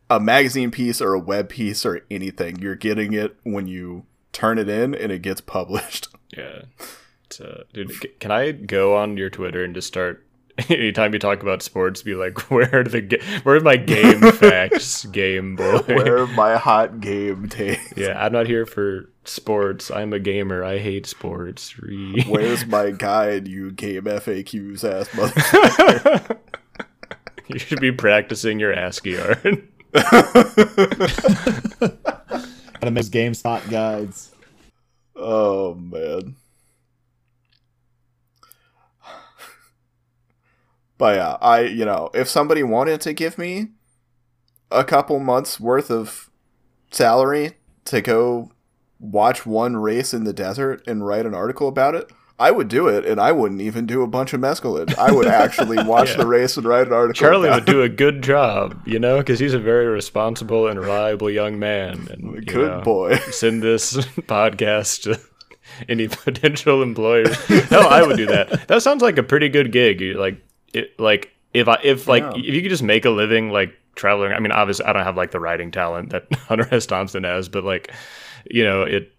[0.09, 2.59] a magazine piece or a web piece or anything.
[2.59, 6.09] You're getting it when you turn it in and it gets published.
[6.35, 6.63] Yeah.
[7.39, 10.24] Uh, dude, can I go on your Twitter and just start
[10.69, 14.21] anytime you talk about sports, be like, where are the ga- where are my game
[14.31, 15.79] facts, Game Boy?
[15.79, 17.93] Where are my hot game takes?
[17.97, 19.91] Yeah, I'm not here for sports.
[19.91, 20.63] I'm a gamer.
[20.63, 21.77] I hate sports.
[21.79, 26.39] Re- Where's my guide, you game FAQs ass mother?
[27.47, 29.43] you should be practicing your ASCII art.
[32.79, 34.31] Gotta make GameStop guides.
[35.15, 36.35] Oh man.
[40.97, 43.69] But yeah, I you know, if somebody wanted to give me
[44.71, 46.29] a couple months worth of
[46.91, 47.53] salary
[47.85, 48.51] to go
[48.99, 52.87] watch one race in the desert and write an article about it, I would do
[52.87, 54.97] it and I wouldn't even do a bunch of mescaline.
[54.97, 56.17] I would actually watch Yeah.
[56.17, 57.13] the race and write an article.
[57.13, 61.29] Charlie would do a good job, you know, because he's a very responsible and reliable
[61.29, 62.07] young man.
[62.09, 62.45] And it.
[62.47, 63.17] Good know, boy.
[63.31, 63.93] send this
[64.27, 65.19] podcast to
[65.89, 67.35] any potential employers.
[67.45, 68.67] Hell, I would do that.
[68.67, 69.99] That sounds like a pretty good gig.
[70.01, 70.41] You- Like,
[70.75, 72.33] it, like if I if like Yeah.
[72.37, 74.33] if you could just make a living like traveling.
[74.33, 76.85] I mean, obviously, I don't have like the writing talent that Hunter S.
[76.85, 77.91] Thompson has, but like,
[78.49, 79.11] you know, it.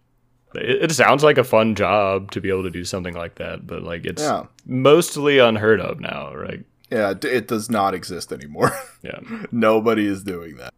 [0.54, 3.82] It sounds like a fun job to be able to do something like that, but
[3.82, 4.44] like it's Yeah.
[4.64, 6.64] mostly unheard of now, right?
[6.90, 8.72] Yeah, it does not exist anymore.
[9.02, 9.18] Yeah.
[9.52, 10.72] Nobody is doing that.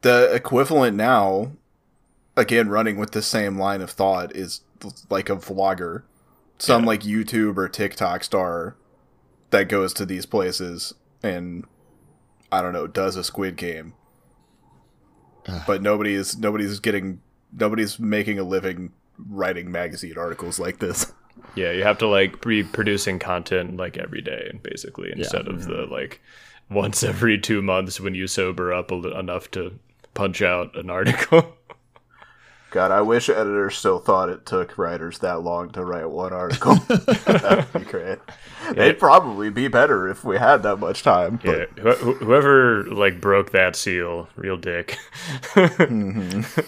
[0.00, 1.52] The equivalent now,
[2.36, 4.62] again, running with the same line of thought, is
[5.08, 6.02] like a vlogger,
[6.58, 6.88] some Yeah.
[6.88, 8.74] like YouTube or TikTok star
[9.52, 11.64] that goes to these places and
[12.50, 13.94] I don't know does a Squid Game,
[15.66, 17.20] but nobody's nobody's getting
[17.52, 21.12] nobody's making a living writing magazine articles like this.
[21.54, 25.86] Yeah, you have to like be producing content like every day, basically, instead of the
[25.90, 26.20] like
[26.70, 29.78] once every two months when you sober up a enough to
[30.14, 31.56] punch out an article.
[32.72, 36.74] God, I wish editors still thought it took writers that long to write one article.
[36.88, 38.18] that would be great.
[38.70, 41.38] It'd probably be better if we had that much time.
[41.44, 44.98] yeah, But wh- wh- whoever like broke that seal, real dick.
[45.54, 46.60] Mm-hmm.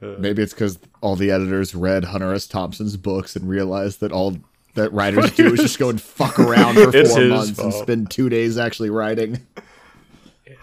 [0.20, 2.46] Maybe it's because all the editors read Hunter S.
[2.46, 4.36] Thompson's books and realized that all
[4.74, 8.10] that writers do is just go and fuck around for four his months and spend
[8.10, 9.46] two days actually writing.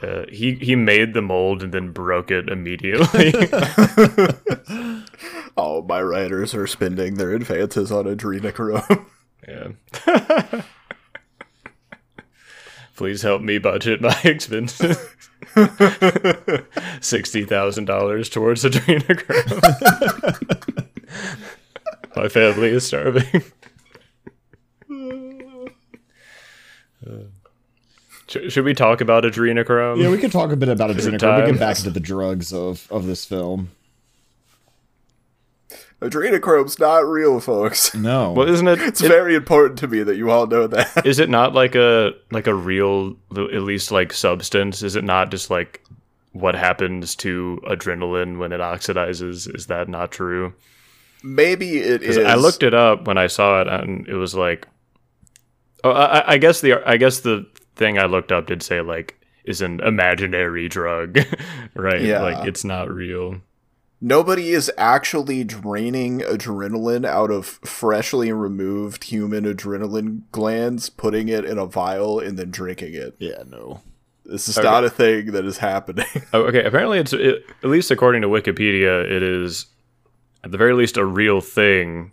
[0.02, 3.34] Uh, he he made the mold and then broke it immediately.
[5.56, 9.06] all my writers are spending their advances on adrenochrome.
[9.48, 10.62] yeah.
[12.96, 14.98] Please help me budget my expenses.
[17.02, 19.62] Sixty thousand dollars towards adrenochrome.
[22.16, 23.44] my family is starving.
[27.04, 27.31] Sh-
[28.32, 30.02] Should we talk about adrenochrome?
[30.02, 31.12] Yeah, we could talk a bit about adrenochrome.
[31.12, 31.52] We time?
[31.52, 33.72] get back to the drugs of of this film.
[36.02, 37.94] Adrenochrome's not real, folks.
[37.94, 38.82] No, well, isn't it?
[38.82, 41.06] It's it- very important to me that you all know that.
[41.06, 44.82] is it not like a like a real, at least like substance?
[44.82, 45.84] Is it not just like
[46.32, 49.54] what happens to adrenaline when it oxidizes?
[49.56, 50.54] Is that not true?
[51.24, 52.18] Maybe it is.
[52.18, 54.68] I looked it up when I saw it, and it was like,
[55.84, 57.46] oh, I, I guess the I guess the
[57.82, 61.18] thing I looked up did say like is an imaginary drug,
[61.76, 62.02] right?
[62.02, 62.22] Yeah.
[62.22, 63.42] Like it's not real.
[64.00, 71.58] nobody is actually draining adrenaline out of freshly removed human adrenaline glands, putting it in
[71.58, 73.16] a vial, and then drinking it.
[73.20, 73.82] Yeah, no.
[74.26, 76.06] This is not a thing that is happening.
[76.34, 76.64] Oh, okay.
[76.64, 79.66] Apparently, it's it, at least according to Wikipedia, it is
[80.44, 82.12] at the very least a real thing.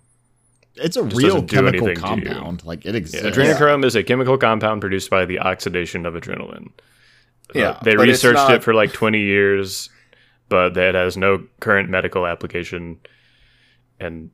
[0.78, 2.26] It's a real chemical anything to you.
[2.34, 2.64] compound.
[2.64, 3.26] Like it exists.
[3.26, 6.68] Adrenochrome is a chemical compound produced by the oxidation of adrenaline.
[6.68, 9.90] Uh, Yeah, they researched not- it for like 20 years,
[10.48, 12.98] but it has no current medical application.
[14.00, 14.30] And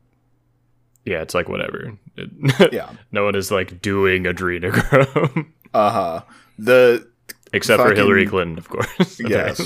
[1.05, 1.93] yeah, it's like whatever.
[2.17, 2.91] It- yeah.
[3.13, 6.23] no one is like doing adrenochrome Uh huh.
[6.59, 7.09] The
[7.53, 9.21] except for Hillary Clinton, of course.
[9.27, 9.59] Yes.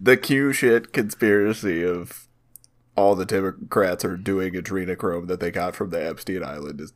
[0.00, 2.27] the Q shit conspiracy of
[2.98, 6.92] all the Democrats are doing adrenochrome that they got from the Epstein Island is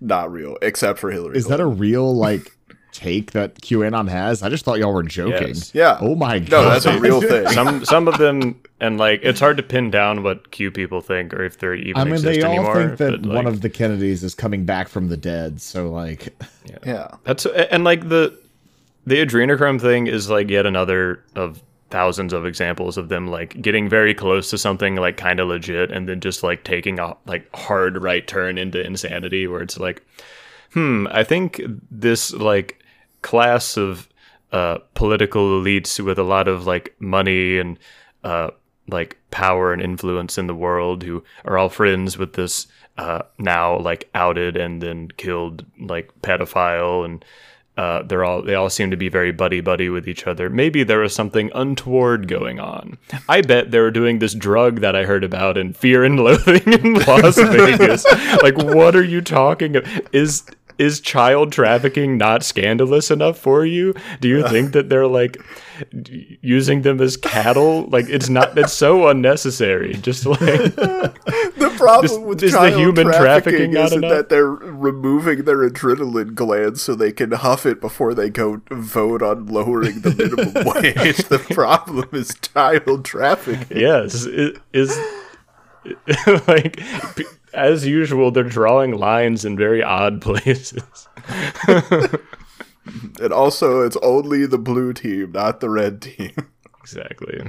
[0.00, 1.36] not real, except for Hillary.
[1.36, 2.56] Is that a real like
[2.92, 4.42] take that QAnon has?
[4.42, 5.48] I just thought y'all were joking.
[5.48, 5.74] Yes.
[5.74, 5.98] Yeah.
[6.00, 6.50] Oh my god.
[6.50, 7.48] No, that's a real thing.
[7.48, 11.34] some some of them and like it's hard to pin down what Q people think
[11.34, 12.74] or if they're even I mean, exist they all anymore.
[12.74, 15.60] think that but, one of the Kennedys is coming back from the dead.
[15.60, 16.34] So like,
[16.86, 17.16] yeah.
[17.24, 18.38] That's and like the
[19.06, 21.60] the adrenochrome thing is like yet another of
[21.90, 25.90] thousands of examples of them like getting very close to something like kind of legit
[25.90, 30.02] and then just like taking a like hard right turn into insanity where it's like
[30.72, 31.60] hmm i think
[31.90, 32.82] this like
[33.22, 34.08] class of
[34.52, 37.78] uh political elites with a lot of like money and
[38.24, 38.50] uh
[38.88, 42.66] like power and influence in the world who are all friends with this
[42.98, 47.24] uh now like outed and then killed like pedophile and
[47.80, 50.50] uh, they're all they all seem to be very buddy buddy with each other.
[50.50, 52.98] Maybe there was something untoward going on.
[53.26, 56.70] I bet they were doing this drug that I heard about in Fear and Loathing
[56.70, 58.04] in Las Vegas.
[58.42, 59.90] like, what are you talking about?
[60.12, 60.44] Is
[60.80, 63.94] is child trafficking not scandalous enough for you?
[64.20, 65.36] Do you think that they're like
[66.42, 67.84] using them as cattle?
[67.86, 68.56] Like, it's not.
[68.58, 69.94] It's so unnecessary.
[69.94, 70.38] Just like
[71.60, 75.68] The problem Is- with is the child human trafficking trafficking isn't that they're removing their
[75.68, 80.54] adrenaline glands so they can huff it before they go vote on lowering the minimum
[80.82, 81.18] wage.
[81.28, 83.76] The problem is child trafficking.
[83.78, 84.90] yes it is
[86.46, 86.76] like
[87.16, 87.24] p-
[87.54, 91.08] as usual they're drawing lines in very odd places
[93.20, 96.32] And also, it's only the blue team, not the red team.
[96.80, 97.40] exactly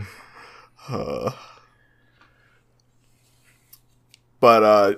[4.39, 4.93] But uh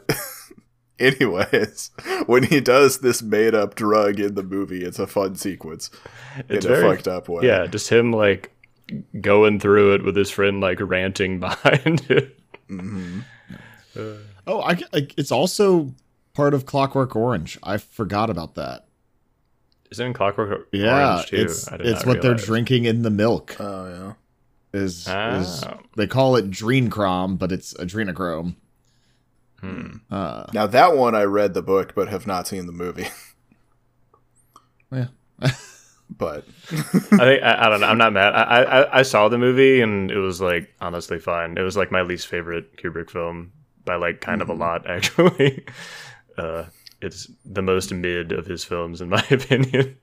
[1.00, 1.92] anyways,
[2.26, 5.90] when he does this made up drug in the movie, it's a fun sequence.
[6.50, 7.46] it's in a very fucked up way.
[7.46, 8.52] yeah just him like
[9.22, 12.38] going through it with his friend like ranting behind it
[12.70, 15.94] oh, I, I it's also
[16.34, 17.60] part of Clockwork Orange.
[17.64, 18.86] I forgot about that.
[19.92, 23.02] is it in clockwork Yeah, Orange too it's, I it's not what they're drinking in
[23.04, 23.56] the milk.
[23.60, 24.14] Oh yeah.
[24.80, 25.78] Is is Ah.
[25.96, 28.56] they call it drencrom, but it's adrenochrome.
[29.60, 29.98] Hmm.
[30.12, 33.08] Uh, Now that one I read the book but have not seen the movie.
[34.92, 35.08] yeah.
[36.18, 37.88] But I think I, I don't know.
[37.88, 38.34] I'm not mad.
[38.36, 41.58] I, I I saw the movie and it was like honestly fine.
[41.58, 43.52] It was like my least favorite Kubrick film
[43.86, 45.66] by like kind of a lot actually.
[46.38, 46.66] Uh,
[47.02, 49.98] it's the most mid of his films in my opinion.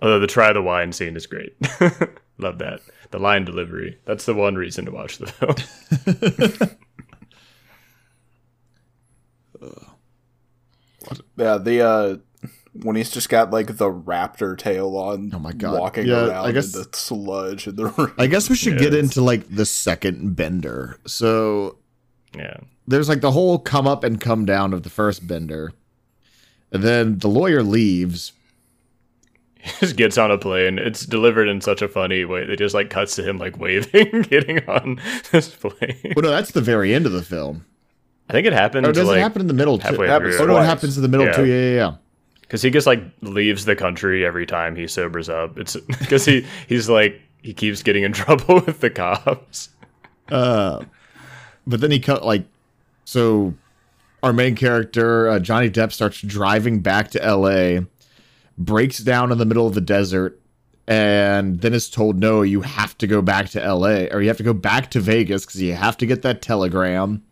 [0.00, 1.56] Although the try the wine scene is great.
[2.38, 2.80] Love that.
[3.10, 3.98] The line delivery.
[4.04, 5.56] That's the one reason to watch the film.
[11.36, 12.16] yeah, the uh
[12.72, 15.78] when he's just got like the raptor tail on Oh my God.
[15.80, 18.12] walking Yeah, around I guess- in the sludge in the room.
[18.18, 20.98] I guess we should get into like the second bender.
[21.06, 21.76] So
[22.36, 22.58] yeah.
[22.86, 25.72] there's like the whole come up and come down of the first bender.
[26.70, 28.32] And then the lawyer leaves.
[29.80, 30.78] just gets on a plane.
[30.78, 32.42] It's delivered in such a funny way.
[32.42, 35.00] It just like cuts to him like waving, getting on
[35.32, 36.12] this plane.
[36.14, 37.64] Well, no, that's the very end of the film.
[38.28, 38.86] I think it happened.
[38.86, 39.88] Or does like, it happen in the middle too?
[39.88, 40.44] halfway Happens through.
[40.44, 40.66] Oh no, it twice.
[40.68, 41.32] happens in the middle Yeah.
[41.32, 41.46] too.
[41.46, 41.94] Yeah, yeah, yeah.
[42.48, 45.58] Because he just like leaves the country every time he sobers up.
[45.58, 49.68] It's because he he's like he keeps getting in trouble with the cops.
[50.30, 50.84] Uh,
[51.66, 52.44] but then he cut like
[53.04, 53.54] so.
[54.20, 57.86] Our main character uh, Johnny Depp starts driving back to L.A.,
[58.58, 60.40] breaks down in the middle of the desert,
[60.88, 64.10] and then is told, "No, you have to go back to L.A.
[64.10, 67.22] or you have to go back to Vegas because you have to get that telegram."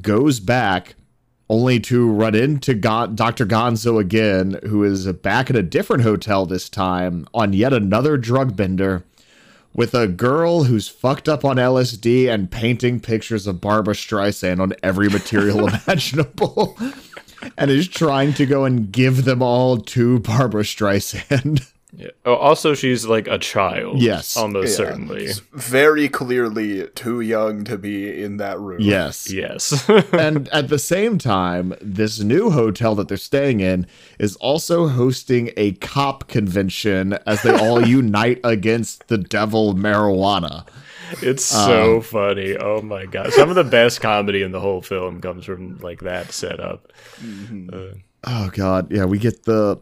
[0.00, 0.94] Goes back,
[1.52, 3.44] only to run into Gon- Dr.
[3.44, 8.56] Gonzo again, who is back at a different hotel this time on yet another drug
[8.56, 9.04] bender
[9.74, 14.72] with a girl who's fucked up on LSD and painting pictures of Barbra Streisand on
[14.82, 16.76] every material imaginable.
[17.58, 21.66] And is trying to go and give them all to Barbra Streisand.
[21.94, 22.08] Yeah.
[22.24, 24.00] Oh, also, she's like a child.
[24.00, 24.36] Yes.
[24.36, 24.76] almost Yeah.
[24.76, 25.28] certainly.
[25.52, 28.80] Very clearly too young to be in that room.
[28.80, 29.30] Yes.
[29.30, 29.86] Yes.
[30.12, 33.86] and at the same time, this new hotel that they're staying in
[34.18, 40.66] is also hosting a cop convention as they all unite against the devil marijuana.
[41.20, 42.56] it's um, so funny.
[42.56, 43.34] Oh my god!
[43.34, 46.90] Some of the best comedy in the whole film comes from like that setup.
[47.20, 47.68] Mm-hmm.
[47.70, 49.78] Uh, oh god, yeah, we get the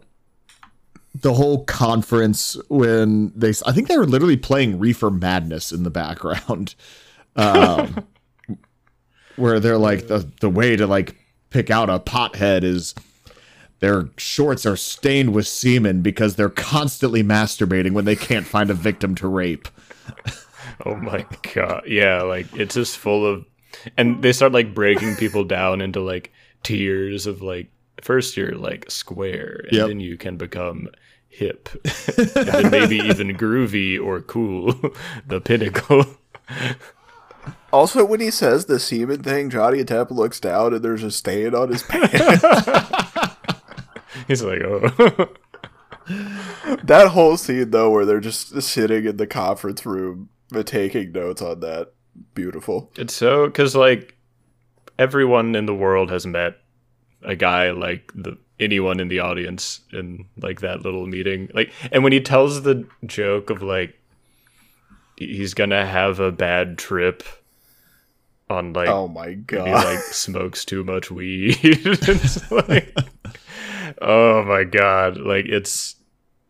[1.15, 5.91] the whole conference when they I think they were literally playing Reefer Madness in the
[5.91, 6.75] background.
[7.37, 8.05] Um
[9.37, 11.15] where they're like the the way to like
[11.51, 12.93] pick out a pothead is
[13.79, 18.75] their shorts are stained with semen because they're constantly masturbating when they can't find a
[18.75, 19.69] victim to rape.
[20.87, 21.83] Oh my god!
[21.87, 23.45] Yeah, like it's just full of,
[23.99, 26.33] and they start like breaking people down into like
[26.63, 27.69] tiers of like
[28.03, 29.89] first you're like square, and Yep.
[29.89, 30.89] then you can become
[31.29, 31.69] hip,
[32.17, 34.73] and then maybe even groovy or cool,
[35.27, 36.05] the pinnacle.
[37.73, 41.55] Also, when he says the semen thing, Johnny Depp looks down and there's a stain
[41.55, 42.43] on his pants.
[44.27, 45.29] He's like, oh,
[46.83, 51.41] that whole scene, though, where they're just sitting in the conference room and taking notes
[51.41, 51.93] on that,
[52.35, 52.91] beautiful.
[52.97, 54.19] it's so because like
[54.99, 56.59] everyone in the world has met
[57.23, 61.51] a guy like the anyone in the audience in like that little meeting.
[61.55, 63.99] Like and when he tells the joke of like
[65.17, 67.23] he's gonna have a bad trip
[68.49, 69.67] on like Oh my god.
[69.67, 71.57] he like smokes too much weed.
[72.51, 72.97] Like
[74.01, 75.19] oh my god.
[75.19, 75.97] Like it's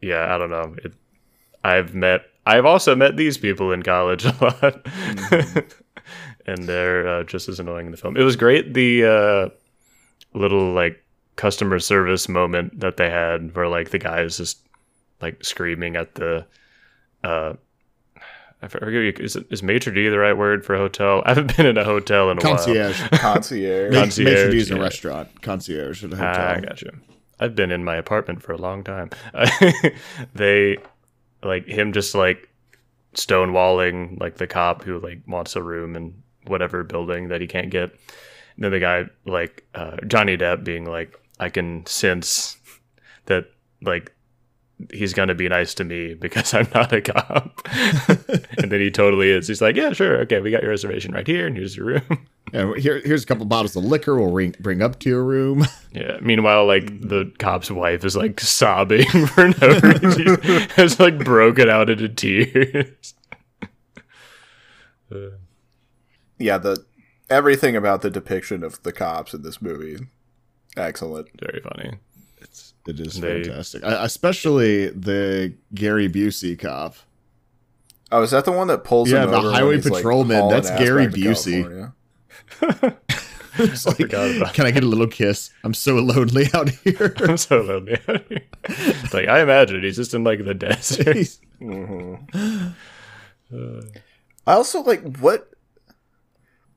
[0.01, 0.75] yeah i don't know.
[0.83, 0.93] It
[1.63, 4.87] i've met i've also met these people in college a lot.
[6.47, 8.17] And they're uh, just as annoying in the film.
[8.17, 8.75] It was great.
[8.75, 9.49] The uh
[10.35, 11.03] little like
[11.37, 14.61] customer service moment that they had where like the guy is just
[15.21, 16.45] like screaming at the
[17.25, 17.55] uh
[18.63, 21.23] I forget is is maitre d the right word for a hotel?
[21.27, 22.57] I haven't been in a hotel in a while.
[22.57, 23.01] Concierge.
[23.13, 23.95] Concierge.
[23.95, 25.41] Ma- d is d's a restaurant.
[25.41, 26.47] Concierge at a Ah, hotel.
[26.47, 26.91] I got you.
[27.39, 29.09] I've been in my apartment for a long time.
[30.35, 30.77] they
[31.43, 32.51] like him just like
[33.15, 37.71] stonewalling like the cop who like wants a room in whatever building that he can't
[37.71, 37.93] get.
[38.61, 42.59] And then the guy like uh, Johnny Depp being like, I can sense
[43.25, 43.47] that
[43.81, 44.13] like
[44.93, 47.59] he's gonna be nice to me because I'm not a cop.
[48.59, 49.49] and then he totally is.
[49.49, 52.27] He's like, Yeah, sure, okay, we got your reservation right here, and here's your room.
[52.53, 55.67] And here, here's a couple bottles of liquor we'll ring, bring up to your room.
[55.93, 56.19] Yeah.
[56.21, 60.41] Meanwhile, like the cop's wife is like sobbing for no reason.
[60.75, 63.15] Has like broken out into tears.
[65.15, 65.37] Uh,
[66.39, 66.85] Yeah, the
[67.31, 69.99] everything about the depiction of the cops in this movie,
[70.77, 71.29] excellent.
[71.41, 71.99] very funny.
[72.87, 76.97] It is They- fantastic, I, especially the Gary Busey cop.
[78.13, 81.07] Oh, is that the one that pulls Yeah, the highway he's, like, patrolman, that's Gary
[81.07, 81.93] Busey.
[83.59, 85.51] It's like, forgot can I get a little kiss?
[85.65, 87.13] I'm so lonely out here.
[87.19, 87.99] I'm so lonely.
[88.09, 88.43] out here.
[89.13, 91.17] like I imagine he's just in like the desert.
[91.17, 92.15] He's- mm-hmm.
[94.47, 95.50] I also like what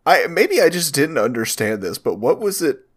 [0.06, 2.88] I maybe I just didn't understand this, but what was it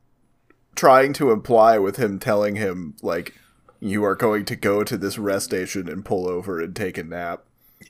[0.74, 3.34] trying to imply with him telling him like
[3.80, 7.02] you are going to go to this rest station and pull over and take a
[7.02, 7.44] nap,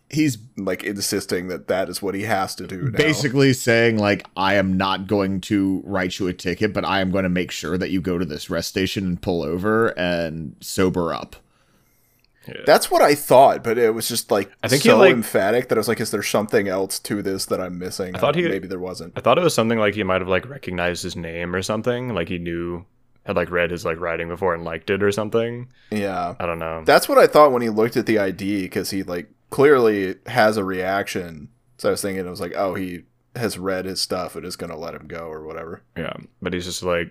[0.08, 2.96] He's like insisting that that is what he has to do now.
[2.96, 7.10] basically saying like, I am not going to write you a ticket, but I am
[7.10, 10.56] going to make sure that you go to this rest station and pull over and
[10.60, 11.36] sober up.
[12.66, 15.68] That's what I thought, but it was just like I think he, so like- emphatic
[15.68, 18.14] that I was like, is there something else to this that I'm missing?
[18.14, 19.12] I thought he- uh, maybe there wasn't.
[19.16, 22.14] I thought it was something like he might have like recognized his name or something.
[22.14, 22.84] Like he knew
[23.24, 25.68] had like read his like writing before and liked it or something.
[25.90, 26.36] Yeah.
[26.38, 26.82] I don't know.
[26.84, 30.56] That's what I thought when he looked at the ID because he like clearly has
[30.56, 31.48] a reaction.
[31.78, 33.02] So I was thinking it was like, oh, he
[33.34, 35.82] has read his stuff and is gonna let him go or whatever.
[35.96, 37.10] Yeah, but he's just like,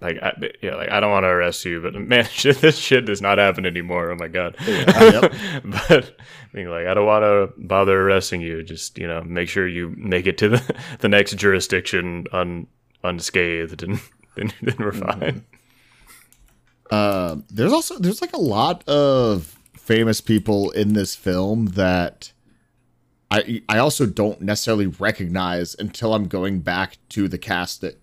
[0.00, 3.06] like, I, yeah, like I don't want to arrest you, but man, shit, this shit
[3.06, 4.10] does not happen anymore.
[4.10, 4.56] Oh my god.
[4.66, 5.32] Yep.
[5.64, 6.16] but
[6.52, 8.62] being like, I don't want to bother arresting you.
[8.62, 12.66] Just you know, make sure you make it to the the next jurisdiction un
[13.02, 14.00] unscathed, and
[14.36, 15.44] then, then we're fine.
[16.90, 22.32] Um, there's also there's like a lot of famous people in this film that
[23.30, 28.00] I I also don't necessarily recognize until I'm going back to the cast that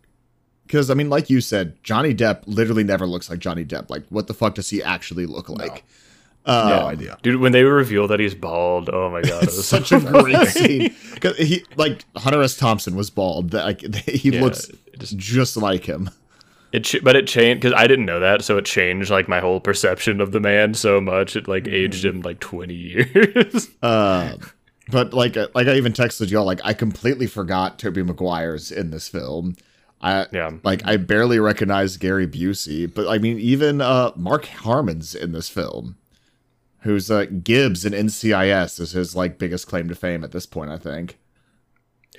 [0.68, 4.03] because I mean like you said Johnny Depp literally never looks like Johnny Depp like
[4.09, 5.84] what the fuck does he actually look like
[6.45, 7.18] um, no idea.
[7.24, 10.01] Dude, when they reveal that he's bald, oh my god, it was such so a
[10.01, 10.93] great scene.
[11.14, 15.55] Because he like Hunter S Thompson was bald that like he Yeah, looks just just
[15.55, 16.09] like him
[16.74, 19.39] It ch- but it changed because I didn't know that, so it changed like my
[19.39, 21.38] whole perception of the man so much.
[21.38, 23.70] It like aged him like twenty years.
[23.82, 24.36] Uh,
[24.89, 28.91] but like uh, like I even texted y'all like I completely forgot Tobey Maguire's in
[28.91, 29.55] this film.
[30.03, 30.51] I Yeah.
[30.63, 35.49] like I barely recognized Gary Busey, but I mean even uh Mark Harmon's in this
[35.49, 35.95] film.
[36.81, 40.69] Who's uh Gibbs in NCIS is his like biggest claim to fame at this point,
[40.71, 41.17] I think.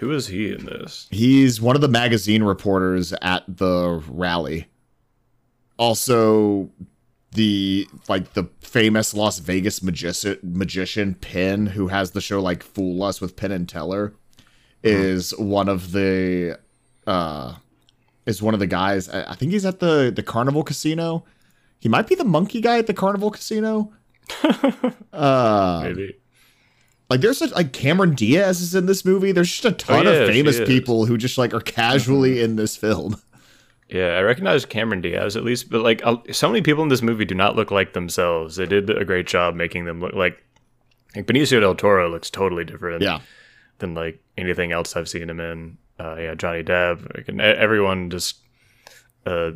[0.01, 1.07] Who is he in this?
[1.11, 4.67] He's one of the magazine reporters at the rally.
[5.79, 6.71] Also,
[7.33, 13.03] the like the famous Las Vegas magician magician Penn, who has the show like Fool
[13.03, 14.15] Us with Penn and Teller,
[14.83, 16.59] is one of the
[17.07, 17.55] uh
[18.27, 19.09] is one of the guys.
[19.09, 21.25] I I think he's at the the Carnival Casino.
[21.81, 23.93] He might be the monkey guy at the Carnival Casino.
[25.13, 26.17] uh, Maybe.
[27.11, 29.33] like there's such like Cameron Diaz is in this movie.
[29.33, 30.57] There's just a ton Oh, yeah, of famous.
[30.57, 30.65] Mm-hmm.
[30.67, 33.17] people who just like are casually in this film.
[33.91, 37.03] Yeah, I recognize Cameron Diaz at least, but like uh, so many people in this
[37.03, 38.57] movie do not look like themselves.
[38.57, 40.43] They did a great job making them look like
[41.15, 43.03] like Benicio del Toro looks totally different.
[43.03, 43.21] Yeah.
[43.79, 45.77] than like anything else I've seen him in.
[45.99, 48.39] Uh, yeah, Johnny Depp, and e- everyone just
[49.27, 49.53] uh,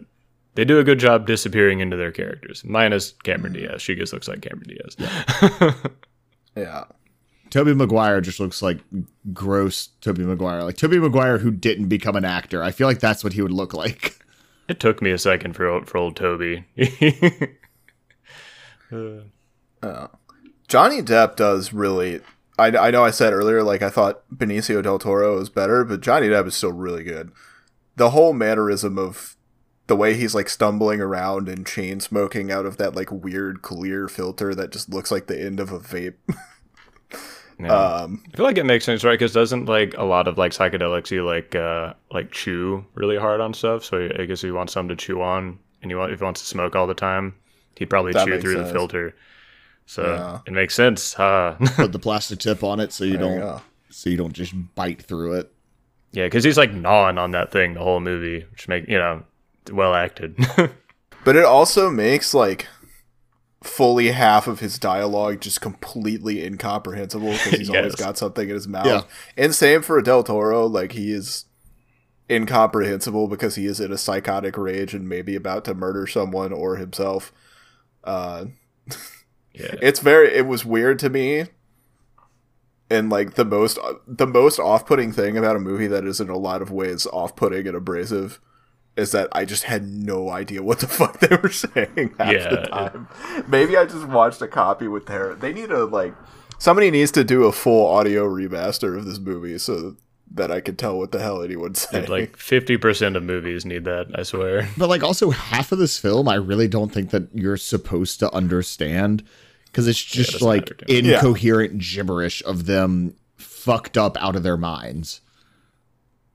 [0.54, 2.64] they do a good job disappearing into their characters.
[2.64, 4.96] Minus Cameron Diaz, she just looks like Cameron Diaz.
[6.56, 6.84] Yeah.
[7.50, 8.78] Tobey Maguire just looks like
[9.32, 10.62] gross Tobey Maguire.
[10.64, 12.62] Like Tobey Maguire who didn't become an actor.
[12.62, 14.18] I feel like that's what he would look like.
[14.68, 16.64] it took me a second for old, for old Tobey.
[20.68, 22.20] Johnny Depp does really.
[22.58, 26.00] I, I know I said earlier, like, I thought Benicio del Toro was better, but
[26.00, 27.30] Johnny Depp is still really good.
[27.96, 29.36] The whole mannerism of
[29.86, 34.08] the way he's, like, stumbling around and chain smoking out of that, like, weird clear
[34.08, 36.14] filter that just looks like the end of a vape.
[37.60, 37.72] Yeah.
[37.72, 39.18] um, I feel like it makes sense, right?
[39.18, 43.40] Because doesn't like a lot of like psychedelics you like uh like chew really hard
[43.40, 43.82] on stuff.
[43.84, 46.24] So I guess if he wants something to chew on, and he want, if he
[46.24, 47.34] wants to smoke all the time,
[47.76, 49.14] he'd probably chew through the filter.
[49.90, 50.40] So Yeah.
[50.46, 51.54] it makes sense, huh?
[51.76, 54.52] Put the plastic tip on it so you there don't you so you don't just
[54.74, 55.50] bite through it.
[56.12, 59.22] yeah, because he's like gnawing on that thing the whole movie, which make you know
[59.72, 60.36] well acted.
[61.24, 62.68] But it also makes, like,
[63.62, 68.68] fully half of his dialogue just completely incomprehensible because he's always got something in his
[68.68, 68.86] mouth.
[68.86, 69.02] Yeah.
[69.36, 71.44] And same for Del Toro, like he is
[72.30, 76.76] incomprehensible because he is in a psychotic rage and maybe about to murder someone or
[76.76, 77.32] himself.
[78.04, 78.46] Uh,
[79.52, 81.46] yeah, it's very it was weird to me.
[82.90, 86.38] And like the most the most off-putting thing about a movie that is in a
[86.38, 88.40] lot of ways off-putting and abrasive
[88.96, 92.48] is that I just had no idea what the fuck they were saying half Yeah,
[92.48, 93.08] the it- time.
[93.46, 95.34] Maybe I just watched a copy with their.
[95.34, 96.14] They need to like
[96.58, 99.96] somebody needs to do a full audio remaster of this movie so
[100.32, 102.08] that I could tell what the hell anyone's saying.
[102.08, 104.08] like fifty percent of movies need that.
[104.14, 104.68] I swear.
[104.76, 108.32] But like also half of this film I really don't think that you're supposed to
[108.34, 109.24] understand
[109.66, 110.92] because it's just doesn't like matter to.
[110.92, 111.14] Yeah.
[111.16, 115.20] incoherent gibberish of them fucked up out of their minds.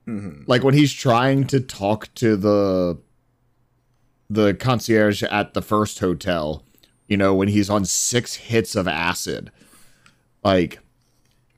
[0.07, 0.43] Mm-hmm.
[0.47, 2.99] Like when he's trying to talk to the
[4.29, 6.63] the concierge at the first hotel,
[7.07, 9.51] you know, when he's on six hits of acid.
[10.43, 10.79] Like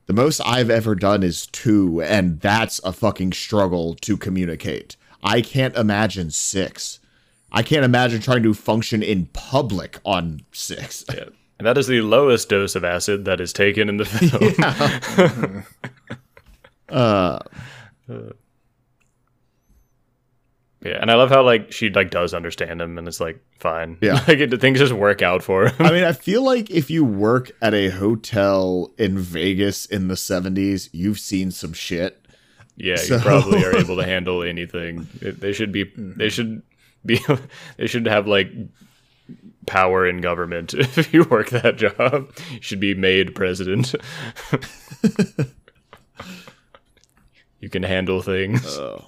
[0.06, 4.96] the most I've ever done is two, and that's a fucking struggle to communicate.
[5.22, 7.00] I can't imagine six.
[7.52, 11.04] I can't imagine trying to function in public on six.
[11.14, 11.24] Yeah.
[11.58, 14.04] And that is the lowest dose of acid that is taken in the
[15.64, 15.64] film.
[16.88, 17.40] Uh,
[20.86, 23.98] Yeah, and I love how like she like does understand him, and it's like fine.
[24.00, 24.14] Yeah.
[24.28, 25.74] like it, things just work out for him.
[25.86, 30.14] I mean, I feel like if you work at a hotel in Vegas in the
[30.14, 32.24] 70s, you've seen some shit.
[32.76, 35.08] yeah, So- you probably are able to handle anything.
[35.20, 35.90] They should be.
[35.96, 36.62] They should
[37.04, 37.20] be.
[37.76, 38.50] They should have like
[39.66, 40.74] power in government.
[40.74, 43.94] If you work that job, you should be made president.
[47.60, 48.64] you can handle things.
[48.78, 49.04] Oh,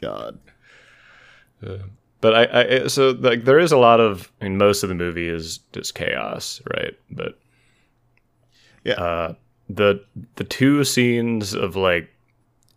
[0.00, 0.38] God.
[2.20, 4.94] But I, I so like there is a lot of I mean most of the
[4.94, 6.94] movie is just chaos, right?
[7.10, 7.38] But
[8.84, 8.94] Yeah.
[8.94, 9.34] uh,
[9.68, 10.04] the
[10.36, 12.08] the two scenes of like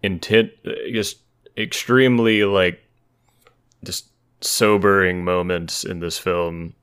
[0.03, 0.51] intent,
[0.91, 1.17] just
[1.57, 2.79] extremely like
[3.83, 4.07] just
[4.41, 6.73] sobering moments in this film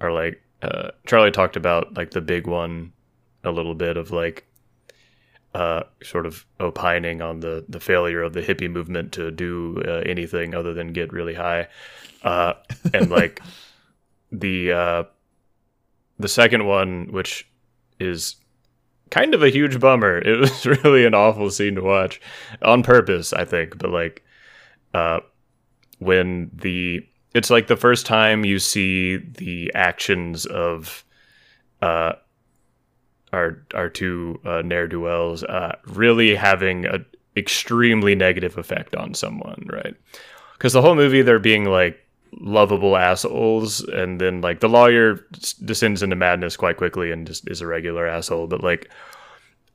[0.00, 2.92] are like uh, Charlie talked about like the big one
[3.44, 4.46] a little bit of like
[5.54, 10.02] uh, sort of opining on the the failure of the hippie movement to do uh,
[10.04, 11.68] anything other than get really high,
[12.22, 12.54] uh,
[12.92, 13.40] and like
[14.32, 15.04] the uh,
[16.18, 17.48] the second one, which
[18.00, 18.36] is
[19.10, 20.18] kind of a huge bummer.
[20.24, 22.20] It was really an awful scene to watch
[22.62, 23.78] on purpose, I think.
[23.78, 24.24] But like,
[24.92, 25.20] uh,
[25.98, 31.04] when the it's like the first time you see the actions of
[31.82, 32.14] uh
[33.34, 37.04] our our two uh, ne'er do wells uh, really having an
[37.36, 39.94] extremely negative effect on someone, right?
[40.54, 41.98] Because the whole movie they're being like
[42.40, 45.20] lovable assholes, and then like the lawyer
[45.64, 48.46] descends into madness quite quickly and just is a regular asshole.
[48.46, 48.90] But like,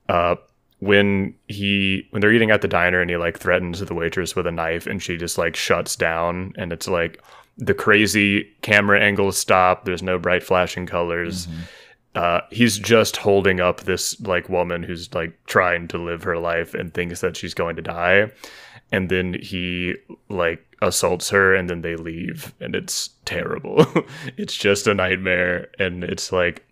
[0.08, 0.36] uh,
[0.80, 4.48] when he when they're eating at the diner and he like threatens the waitress with
[4.48, 7.22] a knife and she just like shuts down and it's like
[7.58, 9.84] the crazy camera angles stop.
[9.84, 11.48] There's no bright flashing colors.
[11.48, 11.62] Mm-hmm.
[12.16, 16.74] Uh, he's just holding up this like woman who's like trying to live her life
[16.74, 18.32] and thinks that she's going to die,
[18.92, 19.96] and then he
[20.28, 23.86] like assaults her and then they leave and it's terrible.
[24.38, 26.66] it's just a nightmare and it's like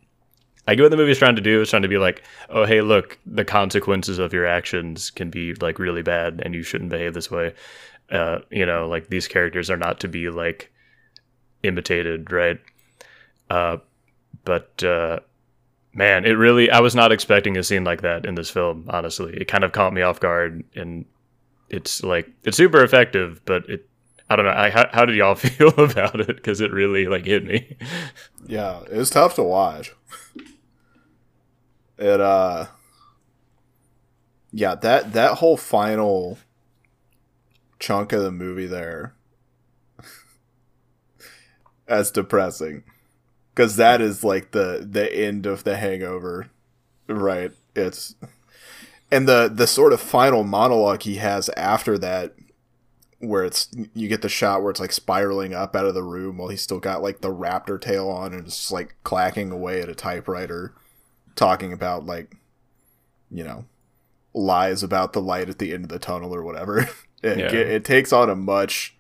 [0.70, 1.62] I get what the movie's trying to do.
[1.62, 5.54] It's trying to be like, oh hey, look, the consequences of your actions can be
[5.56, 7.54] like really bad and you shouldn't behave this way.
[8.10, 10.72] Uh, you know, like these characters are not to be like
[11.64, 12.60] imitated, right?
[13.50, 13.78] Uh,
[14.48, 15.20] but uh,
[15.94, 18.86] man, it really I was not expecting a scene like that in this film.
[18.88, 21.04] Honestly, it kind of caught me off guard, and
[21.70, 23.90] it's like it's super effective, but it
[24.30, 24.52] I don't know.
[24.52, 26.38] I, how, how did y'all feel about it?
[26.38, 27.76] Because it really like hit me.
[28.48, 29.94] Yeah, it was tough to watch.
[31.98, 32.68] It uh,
[34.54, 36.38] yeah that that whole final
[37.80, 39.14] chunk of the movie there
[41.88, 42.84] as depressing
[43.58, 46.52] because that is like the the end of the hangover.
[47.08, 47.52] Right.
[47.76, 48.16] It's
[49.12, 52.36] and the the sort of final monologue he has after that
[53.20, 56.38] where it's you get the shot where it's like spiraling up out of the room
[56.38, 59.90] while he's still got like the raptor tail on and it's like clacking away at
[59.90, 60.76] a typewriter
[61.36, 62.36] talking about like
[63.32, 63.66] you know
[64.36, 66.88] lies about the light at the end of the tunnel or whatever.
[67.24, 67.46] It, yeah.
[67.48, 68.96] it, it takes on a much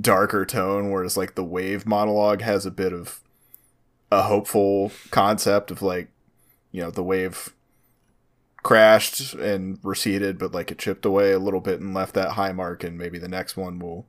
[0.00, 3.20] darker tone, whereas like the wave monologue has a bit of
[4.10, 6.08] a hopeful concept of like,
[6.72, 7.52] you know, the wave
[8.62, 12.52] crashed and receded, but like it chipped away a little bit and left that high
[12.52, 14.06] mark, and maybe the next one will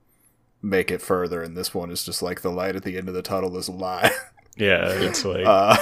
[0.62, 1.42] make it further.
[1.42, 3.68] And this one is just like the light at the end of the tunnel is
[3.68, 4.10] a lie.
[4.58, 5.46] Yeah, it's like.
[5.46, 5.76] Uh,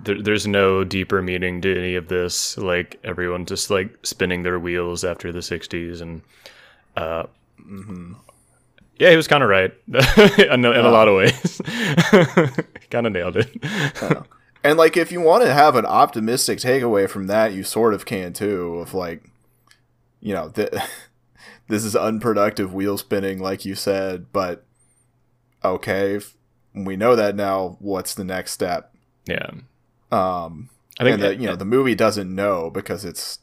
[0.00, 2.56] there, there's no deeper meaning to any of this.
[2.56, 6.22] Like everyone just like spinning their wheels after the '60s, and
[6.96, 7.24] uh,
[7.60, 8.14] mm-hmm.
[9.02, 11.60] Yeah, he was kind of right in, in a lot of ways.
[12.90, 13.50] kind of nailed it.
[14.62, 18.06] and like, if you want to have an optimistic takeaway from that, you sort of
[18.06, 18.76] can too.
[18.76, 19.28] Of like,
[20.20, 20.72] you know, th-
[21.66, 24.64] this is unproductive wheel spinning, like you said, but
[25.64, 26.20] okay,
[26.72, 27.78] we know that now.
[27.80, 28.94] What's the next step?
[29.26, 29.50] Yeah.
[30.12, 33.40] Um, I think that you know the movie doesn't know because it's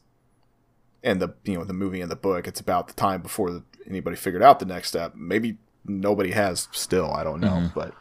[1.02, 2.48] and the you know the movie and the book.
[2.48, 5.14] It's about the time before the anybody figured out the next step.
[5.14, 7.12] Maybe nobody has still.
[7.12, 7.78] I don't know, mm-hmm.
[7.78, 7.94] but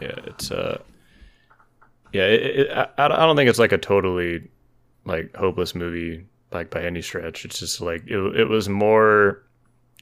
[0.00, 0.80] yeah, it's uh,
[2.12, 4.48] yeah, it, it, I, I don't think it's like a totally
[5.04, 7.44] like hopeless movie like by any stretch.
[7.44, 9.42] It's just like it, it was more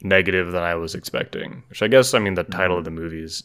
[0.01, 1.63] negative than I was expecting.
[1.69, 3.43] Which I guess I mean the title of the movie is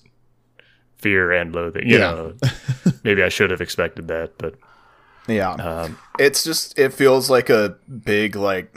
[0.99, 1.88] fear and loathing.
[1.88, 2.11] You yeah.
[2.11, 2.34] know,
[3.05, 4.55] maybe I should have expected that, but
[5.26, 8.76] yeah, um, it's just it feels like a big like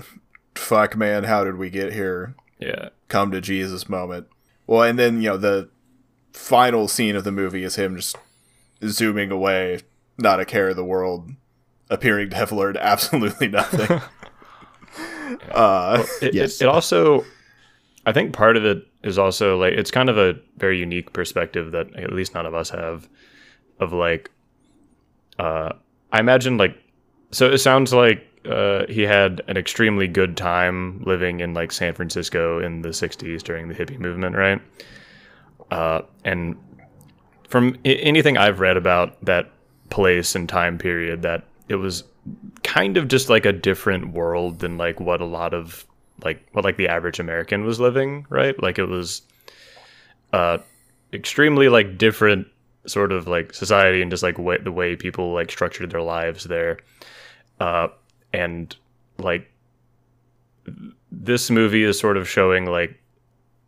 [0.56, 2.36] fuck man, how did we get here?
[2.60, 4.28] Yeah, come to Jesus moment.
[4.66, 5.70] Well, and then you know the
[6.34, 8.18] final scene of the movie is him just
[8.84, 9.80] zooming away,
[10.18, 11.32] not a care of the world,
[11.90, 13.88] appearing to have learned absolutely nothing.
[13.90, 14.02] yeah.
[15.52, 16.62] uh, well, it, yes.
[16.62, 17.26] It, it also,
[18.06, 21.72] I think part of it is also like it's kind of a very unique perspective
[21.72, 23.08] that at least none of us have,
[23.80, 24.32] of like,
[25.40, 25.74] uh,
[26.12, 26.76] I imagine like,
[27.32, 31.94] so it sounds like uh, he had an extremely good time living in like San
[31.94, 34.62] Francisco in the 60s during the hippie movement, right?
[35.72, 36.58] Uh, and
[37.48, 39.52] from anything I've read about that
[39.90, 42.04] place and time period, that it was
[42.64, 45.86] kind of just like a different world than like what a lot of
[46.24, 48.62] like what like the average American was living, right?
[48.62, 49.22] Like it was
[50.34, 50.58] uh
[51.14, 52.48] extremely like different
[52.86, 56.46] sort of like society and just like way, the way people like structured their lives
[56.46, 56.80] there.
[57.60, 57.88] Uh
[58.38, 58.76] and
[59.18, 59.52] like
[61.12, 63.02] this movie is sort of showing like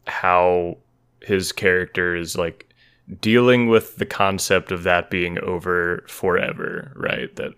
[0.05, 0.77] how
[1.21, 2.71] his character is like
[3.19, 7.35] dealing with the concept of that being over forever, right?
[7.35, 7.53] That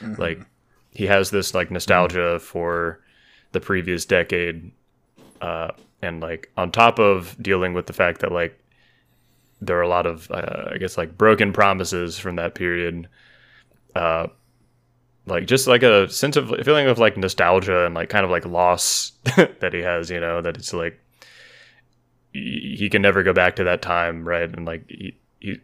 [0.00, 0.20] mm-hmm.
[0.20, 0.46] like
[0.92, 2.44] he has this like nostalgia mm-hmm.
[2.44, 3.00] for
[3.50, 4.70] the previous decade
[5.42, 5.68] uh
[6.00, 8.58] and like on top of dealing with the fact that like
[9.60, 13.08] there are a lot of uh, I guess like broken promises from that period
[13.94, 14.28] uh
[15.26, 18.44] like just like a sense of feeling of like nostalgia and like kind of like
[18.44, 20.98] loss that he has you know that it's like
[22.32, 24.50] he, can never go back to that time, right?
[24.50, 25.60] And like he, he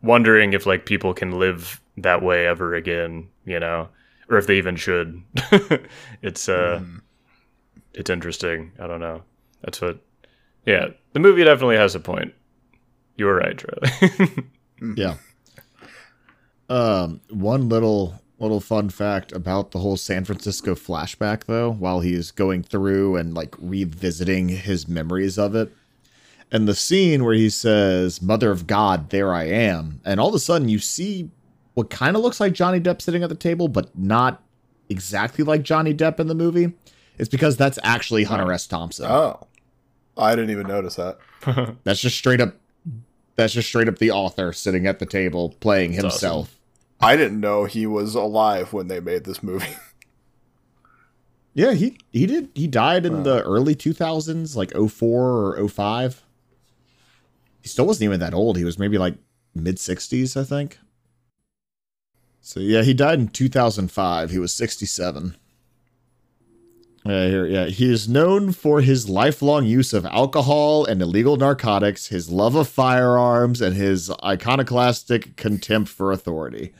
[0.00, 3.88] wondering if like people can live that way ever again, you know,
[4.28, 5.20] or if they even should.
[6.22, 7.00] it's uh, Mm.
[7.94, 8.70] it's interesting.
[8.78, 9.22] I don't know.
[9.62, 9.98] That's what.
[10.66, 12.32] Yeah, the movie definitely has a point.
[13.16, 14.44] You were right, Charlie.
[14.96, 15.16] Yeah.
[16.68, 22.30] Um, one little little fun fact about the whole San Francisco flashback, though, while he's
[22.30, 25.72] going through and like revisiting his memories of it,
[26.50, 30.34] and the scene where he says, "Mother of God, there I am," and all of
[30.34, 31.30] a sudden you see
[31.74, 34.42] what kind of looks like Johnny Depp sitting at the table, but not
[34.88, 36.72] exactly like Johnny Depp in the movie.
[37.18, 38.66] It's because that's actually Hunter S.
[38.66, 39.06] Thompson.
[39.06, 39.46] Oh,
[40.16, 41.18] I didn't even notice that.
[41.84, 42.54] That's just straight up.
[43.36, 46.58] That's just straight up the author sitting at the table playing That's himself.
[47.04, 49.76] I didn't know he was alive when they made this movie.
[51.56, 52.50] Yeah, he he did.
[52.56, 56.24] He died in the early 2000s, like 04 or 05.
[57.62, 58.56] He still wasn't even that old.
[58.56, 59.14] He was maybe like
[59.54, 60.78] mid 60s, I think.
[62.40, 64.30] So yeah, he died in 2005.
[64.30, 65.36] He was 67.
[67.06, 67.66] Yeah, here, yeah.
[67.66, 72.66] He is known for his lifelong use of alcohol and illegal narcotics, his love of
[72.66, 76.74] firearms, and his iconoclastic contempt for authority.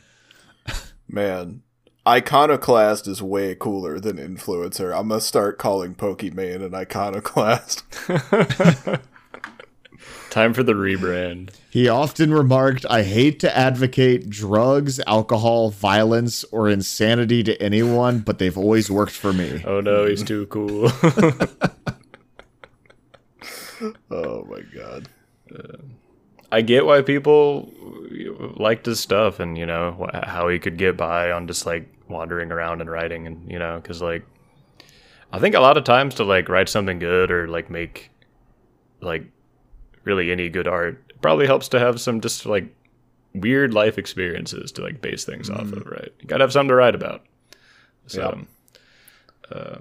[1.07, 1.61] Man,
[2.07, 4.97] iconoclast is way cooler than influencer.
[4.97, 7.83] I'm gonna start calling Pokimane an iconoclast.
[10.29, 11.51] Time for the rebrand.
[11.69, 18.39] He often remarked, I hate to advocate drugs, alcohol, violence, or insanity to anyone, but
[18.39, 19.63] they've always worked for me.
[19.65, 20.91] Oh no, he's too cool.
[24.11, 25.07] oh my god.
[25.53, 25.77] Uh,
[26.51, 27.71] I get why people
[28.57, 31.87] liked his stuff and you know wh- how he could get by on just like
[32.07, 34.25] wandering around and writing and you know because like
[35.31, 38.11] I think a lot of times to like write something good or like make
[39.01, 39.25] like
[40.03, 42.73] really any good art it probably helps to have some just like
[43.35, 46.11] weird life experiences to like base things off of right?
[46.19, 47.23] You gotta have something to write about.
[48.07, 48.45] So
[49.51, 49.79] uh,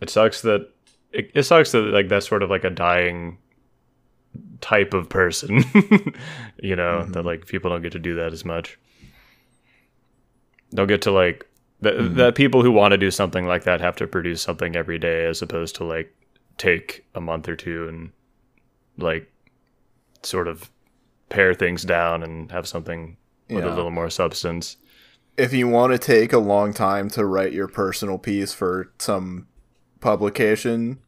[0.00, 0.70] it sucks that
[1.12, 3.38] it, it sucks that like that's sort of like a dying
[4.60, 5.64] type of person
[6.62, 7.26] you know that mm-hmm.
[7.26, 8.78] like people don't get to do that as much.
[10.72, 11.46] Don't get to like
[11.80, 12.16] that, mm-hmm.
[12.16, 15.26] that people who want to do something like that have to produce something every day
[15.26, 16.14] as opposed to like
[16.58, 18.12] take a month or two and
[18.98, 19.32] like
[20.22, 20.70] sort of
[21.30, 23.16] pare things down and have something
[23.48, 24.76] with a little more substance.
[25.36, 29.46] If you want to take a long time to write your personal piece for some
[30.00, 30.98] publication,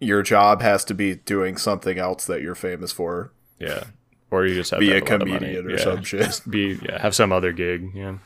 [0.00, 3.32] your job has to be doing something else that you're famous for.
[3.58, 3.84] yeah
[4.30, 5.38] or you just have Be to a have lot of money.
[5.38, 5.76] comedian or Yeah.
[5.84, 6.22] some shit.
[6.22, 8.18] Just be yeah have some other gig yeah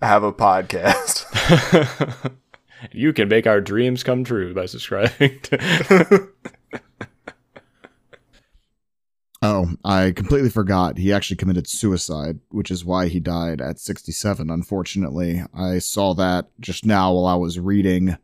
[0.00, 1.26] Have a podcast.
[2.92, 6.28] you can make our dreams come true by subscribing to
[9.42, 10.98] Oh, I completely forgot.
[10.98, 15.42] He actually committed suicide, which is why he died at 67, unfortunately.
[15.54, 18.18] I saw that just now while I was reading.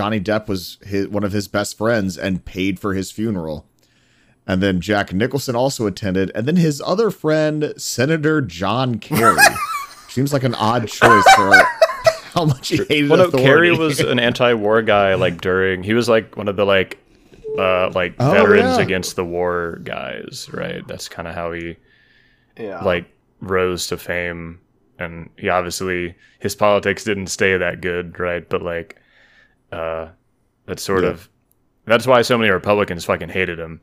[0.00, 3.66] Johnny Depp was his, one of his best friends and paid for his funeral.
[4.46, 6.32] And then Jack Nicholson also attended.
[6.34, 9.36] And then his other friend, Senator John Kerry.
[10.08, 11.52] Seems like an odd choice for
[12.32, 13.44] how much he hated well, no, authority.
[13.46, 15.16] Kerry was an anti-war guy.
[15.16, 16.96] Like during, he was like one of the like,
[17.58, 18.82] uh, like Oh, veterans yeah.
[18.82, 20.48] against the war guys.
[20.50, 20.80] Right.
[20.88, 21.76] That's kind of how he
[22.58, 22.82] yeah.
[22.82, 23.04] like
[23.42, 24.60] rose to fame.
[24.98, 28.48] And he obviously his politics didn't stay that good, right?
[28.48, 28.96] But like,
[29.72, 30.08] uh,
[30.66, 31.10] that's sort Yeah.
[31.10, 31.28] of
[31.86, 33.80] that's why so many Republicans fucking hated him.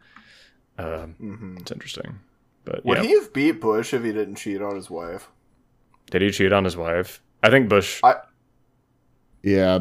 [0.77, 1.59] Um, Mhm.
[1.61, 2.19] it's interesting.
[2.63, 5.29] But Would yeah, he have beat Bush if he didn't cheat on his wife?
[6.11, 7.21] did he cheat on his wife?
[7.43, 7.99] I think Bush.
[8.03, 8.15] I
[9.43, 9.79] Yeah.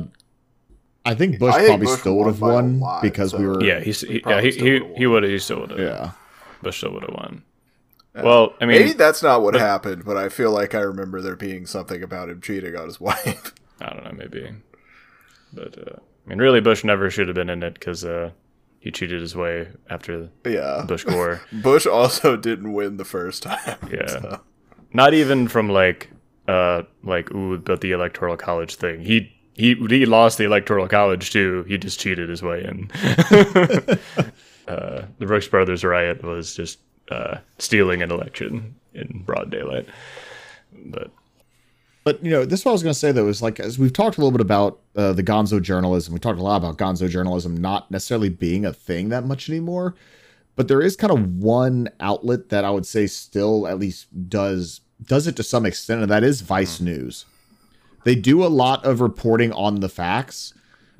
[1.04, 3.62] I think Bush I think probably Bush still would have won lot, because we were.
[3.62, 5.78] yeah, he's he, yeah, probably he he, would've he he still would have.
[5.78, 6.10] Yeah.
[6.62, 7.44] Bush still would have won.
[8.14, 8.22] Yeah.
[8.22, 11.20] Well, I mean, Maybe that's not what but- happened, but I feel like I remember
[11.20, 13.52] there being something about him cheating on his wife.
[13.80, 14.52] I don't know, maybe.
[15.56, 18.30] But uh, I mean, really, Bush never should have been in it because uh,
[18.78, 20.84] he cheated his way after yeah.
[20.86, 21.40] Bush Gore.
[21.52, 23.78] Bush also didn't win the first time.
[23.90, 24.06] Yeah.
[24.06, 24.40] so.
[24.92, 26.10] Not even from like,
[26.46, 29.00] uh, like ooh, but the electoral college thing.
[29.00, 31.64] He he he lost the electoral college too.
[31.66, 32.90] He just cheated his way in.
[34.68, 36.78] uh, the Brooks Brothers riot was just
[37.10, 39.86] uh, stealing an election in broad daylight.
[40.72, 41.10] But
[42.06, 43.80] But you know, this is what I was going to say though is like as
[43.80, 46.78] we've talked a little bit about uh, the Gonzo journalism, we talked a lot about
[46.78, 49.96] Gonzo journalism not necessarily being a thing that much anymore.
[50.54, 54.82] But there is kind of one outlet that I would say still at least does
[55.02, 57.24] does it to some extent, and that is Vice News.
[58.04, 60.54] They do a lot of reporting on the facts,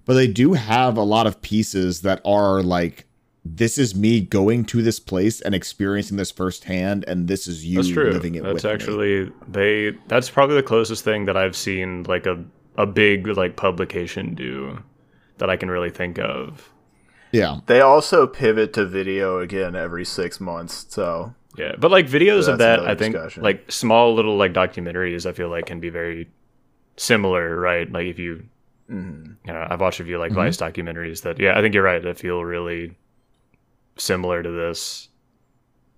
[0.06, 3.05] but they do have a lot of pieces that are like
[3.54, 7.76] this is me going to this place and experiencing this firsthand, and this is you
[7.76, 8.10] That's true.
[8.10, 8.70] living it That's with me.
[8.70, 9.96] actually they.
[10.08, 12.42] That's probably the closest thing that I've seen like a
[12.76, 14.82] a big like publication do
[15.38, 16.72] that I can really think of.
[17.32, 22.46] Yeah, They also pivot to video again every six months, so Yeah, but like videos
[22.46, 23.42] But of that, I think discussion.
[23.42, 26.28] like small little like documentaries, I feel like can be very
[26.96, 27.90] similar, right?
[27.90, 28.44] Like if you,
[28.90, 29.32] mm-hmm.
[29.46, 32.02] you know, I've watched a few like Vice documentaries that, yeah, I think you're right.
[32.02, 32.96] That feel really
[33.96, 35.08] similar to this.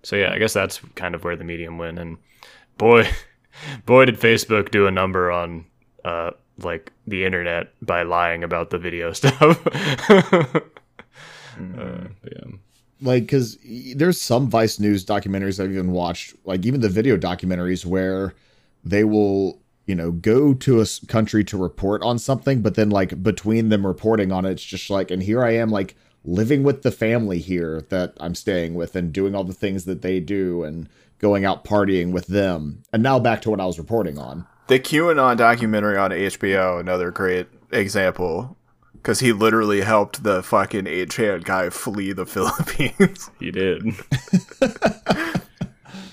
[0.03, 1.99] So yeah, I guess that's kind of where the medium went.
[1.99, 2.17] And
[2.77, 3.07] boy,
[3.85, 5.65] boy, did Facebook do a number on
[6.05, 6.31] uh
[6.63, 9.65] like the internet by lying about the video stuff.
[11.77, 12.51] uh, yeah.
[13.01, 13.57] like because
[13.95, 18.33] there's some Vice News documentaries I've even watched, like even the video documentaries where
[18.83, 23.21] they will, you know, go to a country to report on something, but then like
[23.23, 25.95] between them reporting on it, it's just like, and here I am, like
[26.25, 30.01] living with the family here that I'm staying with and doing all the things that
[30.01, 30.89] they do and
[31.19, 32.83] going out partying with them.
[32.93, 34.45] And now back to what I was reporting on.
[34.67, 38.57] the QAnon documentary on HBO, another great example,
[38.93, 43.29] because he literally helped the fucking 8chan guy flee the Philippines.
[43.39, 43.83] He did.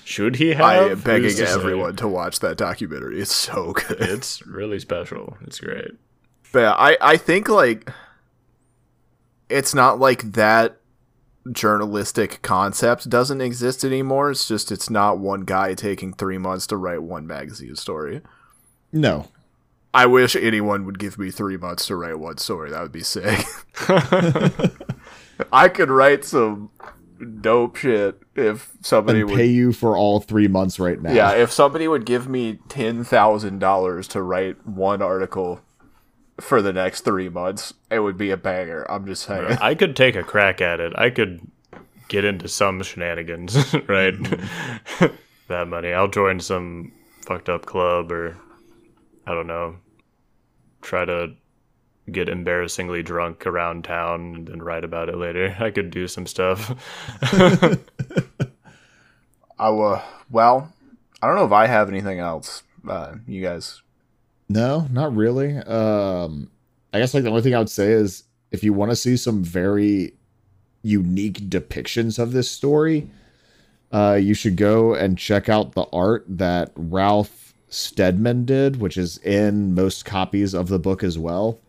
[0.03, 0.61] Should he have?
[0.65, 1.53] I am begging to say?
[1.53, 3.19] everyone to watch that documentary.
[3.19, 3.97] It's so good.
[3.99, 5.37] It's really special.
[5.41, 5.91] It's great.
[6.53, 7.91] But yeah, I, I think like
[9.49, 10.79] it's not like that
[11.51, 14.31] journalistic concept doesn't exist anymore.
[14.31, 18.21] It's just it's not one guy taking three months to write one magazine story.
[18.91, 19.27] No,
[19.93, 22.69] I wish anyone would give me three months to write one story.
[22.71, 23.45] That would be sick.
[25.51, 26.71] I could write some
[27.41, 31.11] dope shit if somebody and would pay you for all three months right now.
[31.11, 35.61] Yeah, if somebody would give me ten thousand dollars to write one article
[36.39, 38.85] for the next three months, it would be a banger.
[38.89, 39.57] I'm just saying.
[39.59, 40.93] I could take a crack at it.
[40.95, 41.41] I could
[42.07, 44.13] get into some shenanigans, right?
[45.47, 45.93] that money.
[45.93, 46.91] I'll join some
[47.25, 48.37] fucked up club or
[49.25, 49.77] I don't know.
[50.81, 51.33] Try to
[52.09, 55.55] get embarrassingly drunk around town and then write about it later.
[55.59, 56.71] I could do some stuff.
[59.59, 60.71] I uh, well,
[61.21, 62.63] I don't know if I have anything else.
[62.87, 63.81] Uh, you guys,
[64.49, 65.57] No, not really.
[65.57, 66.49] Um,
[66.93, 69.17] I guess like the only thing I would say is if you want to see
[69.17, 70.13] some very
[70.83, 73.09] unique depictions of this story,
[73.91, 79.17] uh, you should go and check out the art that Ralph Steadman did, which is
[79.19, 81.59] in most copies of the book as well.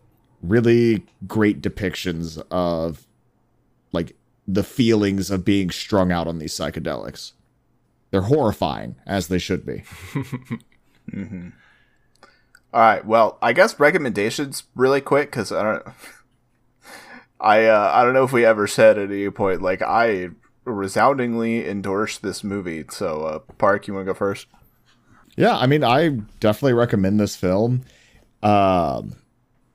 [0.41, 3.05] Really great depictions of
[3.91, 4.15] like
[4.47, 7.33] the feelings of being strung out on these psychedelics.
[8.11, 9.83] They're horrifying, as they should be.
[12.73, 13.05] all right.
[13.05, 15.83] Well, I guess recommendations really quick because I don't.
[17.41, 20.29] I uh, I don't know if we ever said at any point like I
[20.65, 22.85] resoundingly endorse this movie.
[22.89, 24.47] So, uh, Park, you want to go first?
[25.35, 26.09] Yeah, I mean, I
[26.39, 27.83] definitely recommend this film.
[28.43, 29.15] Um,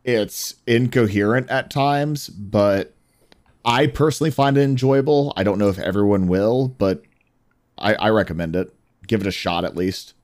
[0.05, 2.95] it's incoherent at times, but
[3.65, 5.33] I personally find it enjoyable.
[5.37, 7.03] I don't know if everyone will, but
[7.79, 8.75] I, I recommend it.
[9.07, 10.15] Give it a shot at least.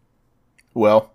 [0.75, 1.11] Well,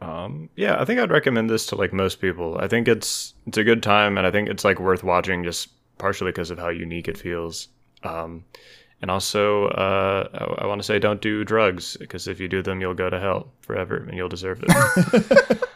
[0.00, 2.56] Um, yeah, I think I'd recommend this to like most people.
[2.58, 5.68] I think it's it's a good time, and I think it's like worth watching just
[5.98, 7.68] partially because of how unique it feels.
[8.04, 8.44] Um,
[9.00, 12.62] and also, uh, I, I want to say don't do drugs because if you do
[12.62, 15.62] them, you'll go to hell forever, and you'll deserve it.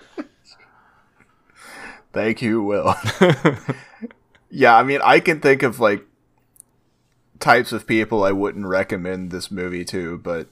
[2.12, 2.94] Thank you, Will.
[4.50, 6.04] yeah, I mean, I can think of like
[7.40, 10.48] types of people I wouldn't recommend this movie to, but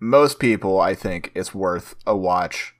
[0.00, 2.74] most people, I think, it's worth a watch.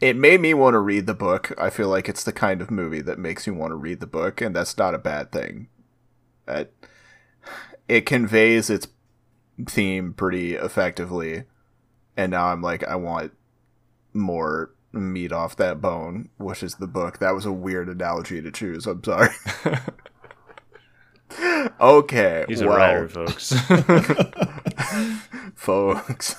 [0.00, 1.52] It made me want to read the book.
[1.58, 4.06] I feel like it's the kind of movie that makes you want to read the
[4.06, 5.68] book, and that's not a bad thing.
[6.48, 6.74] It,
[7.88, 8.88] it conveys its
[9.66, 11.44] theme pretty effectively,
[12.16, 13.32] and now I'm like, I want
[14.12, 17.18] more meat off that bone, which is the book.
[17.18, 18.86] That was a weird analogy to choose.
[18.86, 19.30] I'm sorry.
[21.80, 22.44] okay.
[22.48, 23.52] He's a well, writer, folks.
[25.54, 26.36] folks.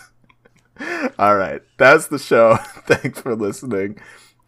[1.20, 1.62] All right.
[1.78, 2.56] That's the show.
[2.88, 4.00] Thanks for listening.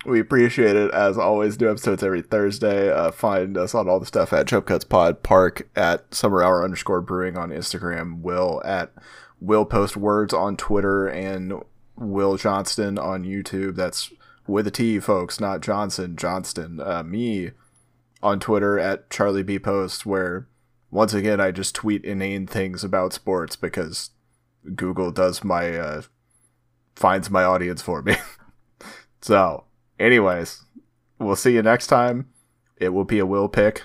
[0.05, 0.91] We appreciate it.
[0.91, 2.91] As always, new episodes every Thursday.
[2.91, 6.63] Uh, find us on all the stuff at Jump Cuts Pod, Park at Summer Hour
[6.63, 8.93] underscore Brewing on Instagram, Will at
[9.41, 11.63] Will Post Words on Twitter, and
[11.95, 13.75] Will Johnston on YouTube.
[13.75, 14.11] That's
[14.45, 16.79] with a T, folks, not Johnson, Johnston.
[16.79, 17.51] Uh, me
[18.25, 20.47] on Twitter at Charlie B Post, where
[20.89, 24.09] once again I just tweet inane things about sports because
[24.73, 26.01] Google does my uh,
[26.95, 28.15] finds my audience for me.
[29.21, 29.65] so,
[29.99, 30.63] anyways,
[31.19, 32.27] we'll see you next time.
[32.77, 33.83] It will be a will pick.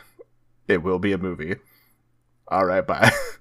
[0.66, 1.56] It will be a movie.
[2.48, 3.12] All right, bye.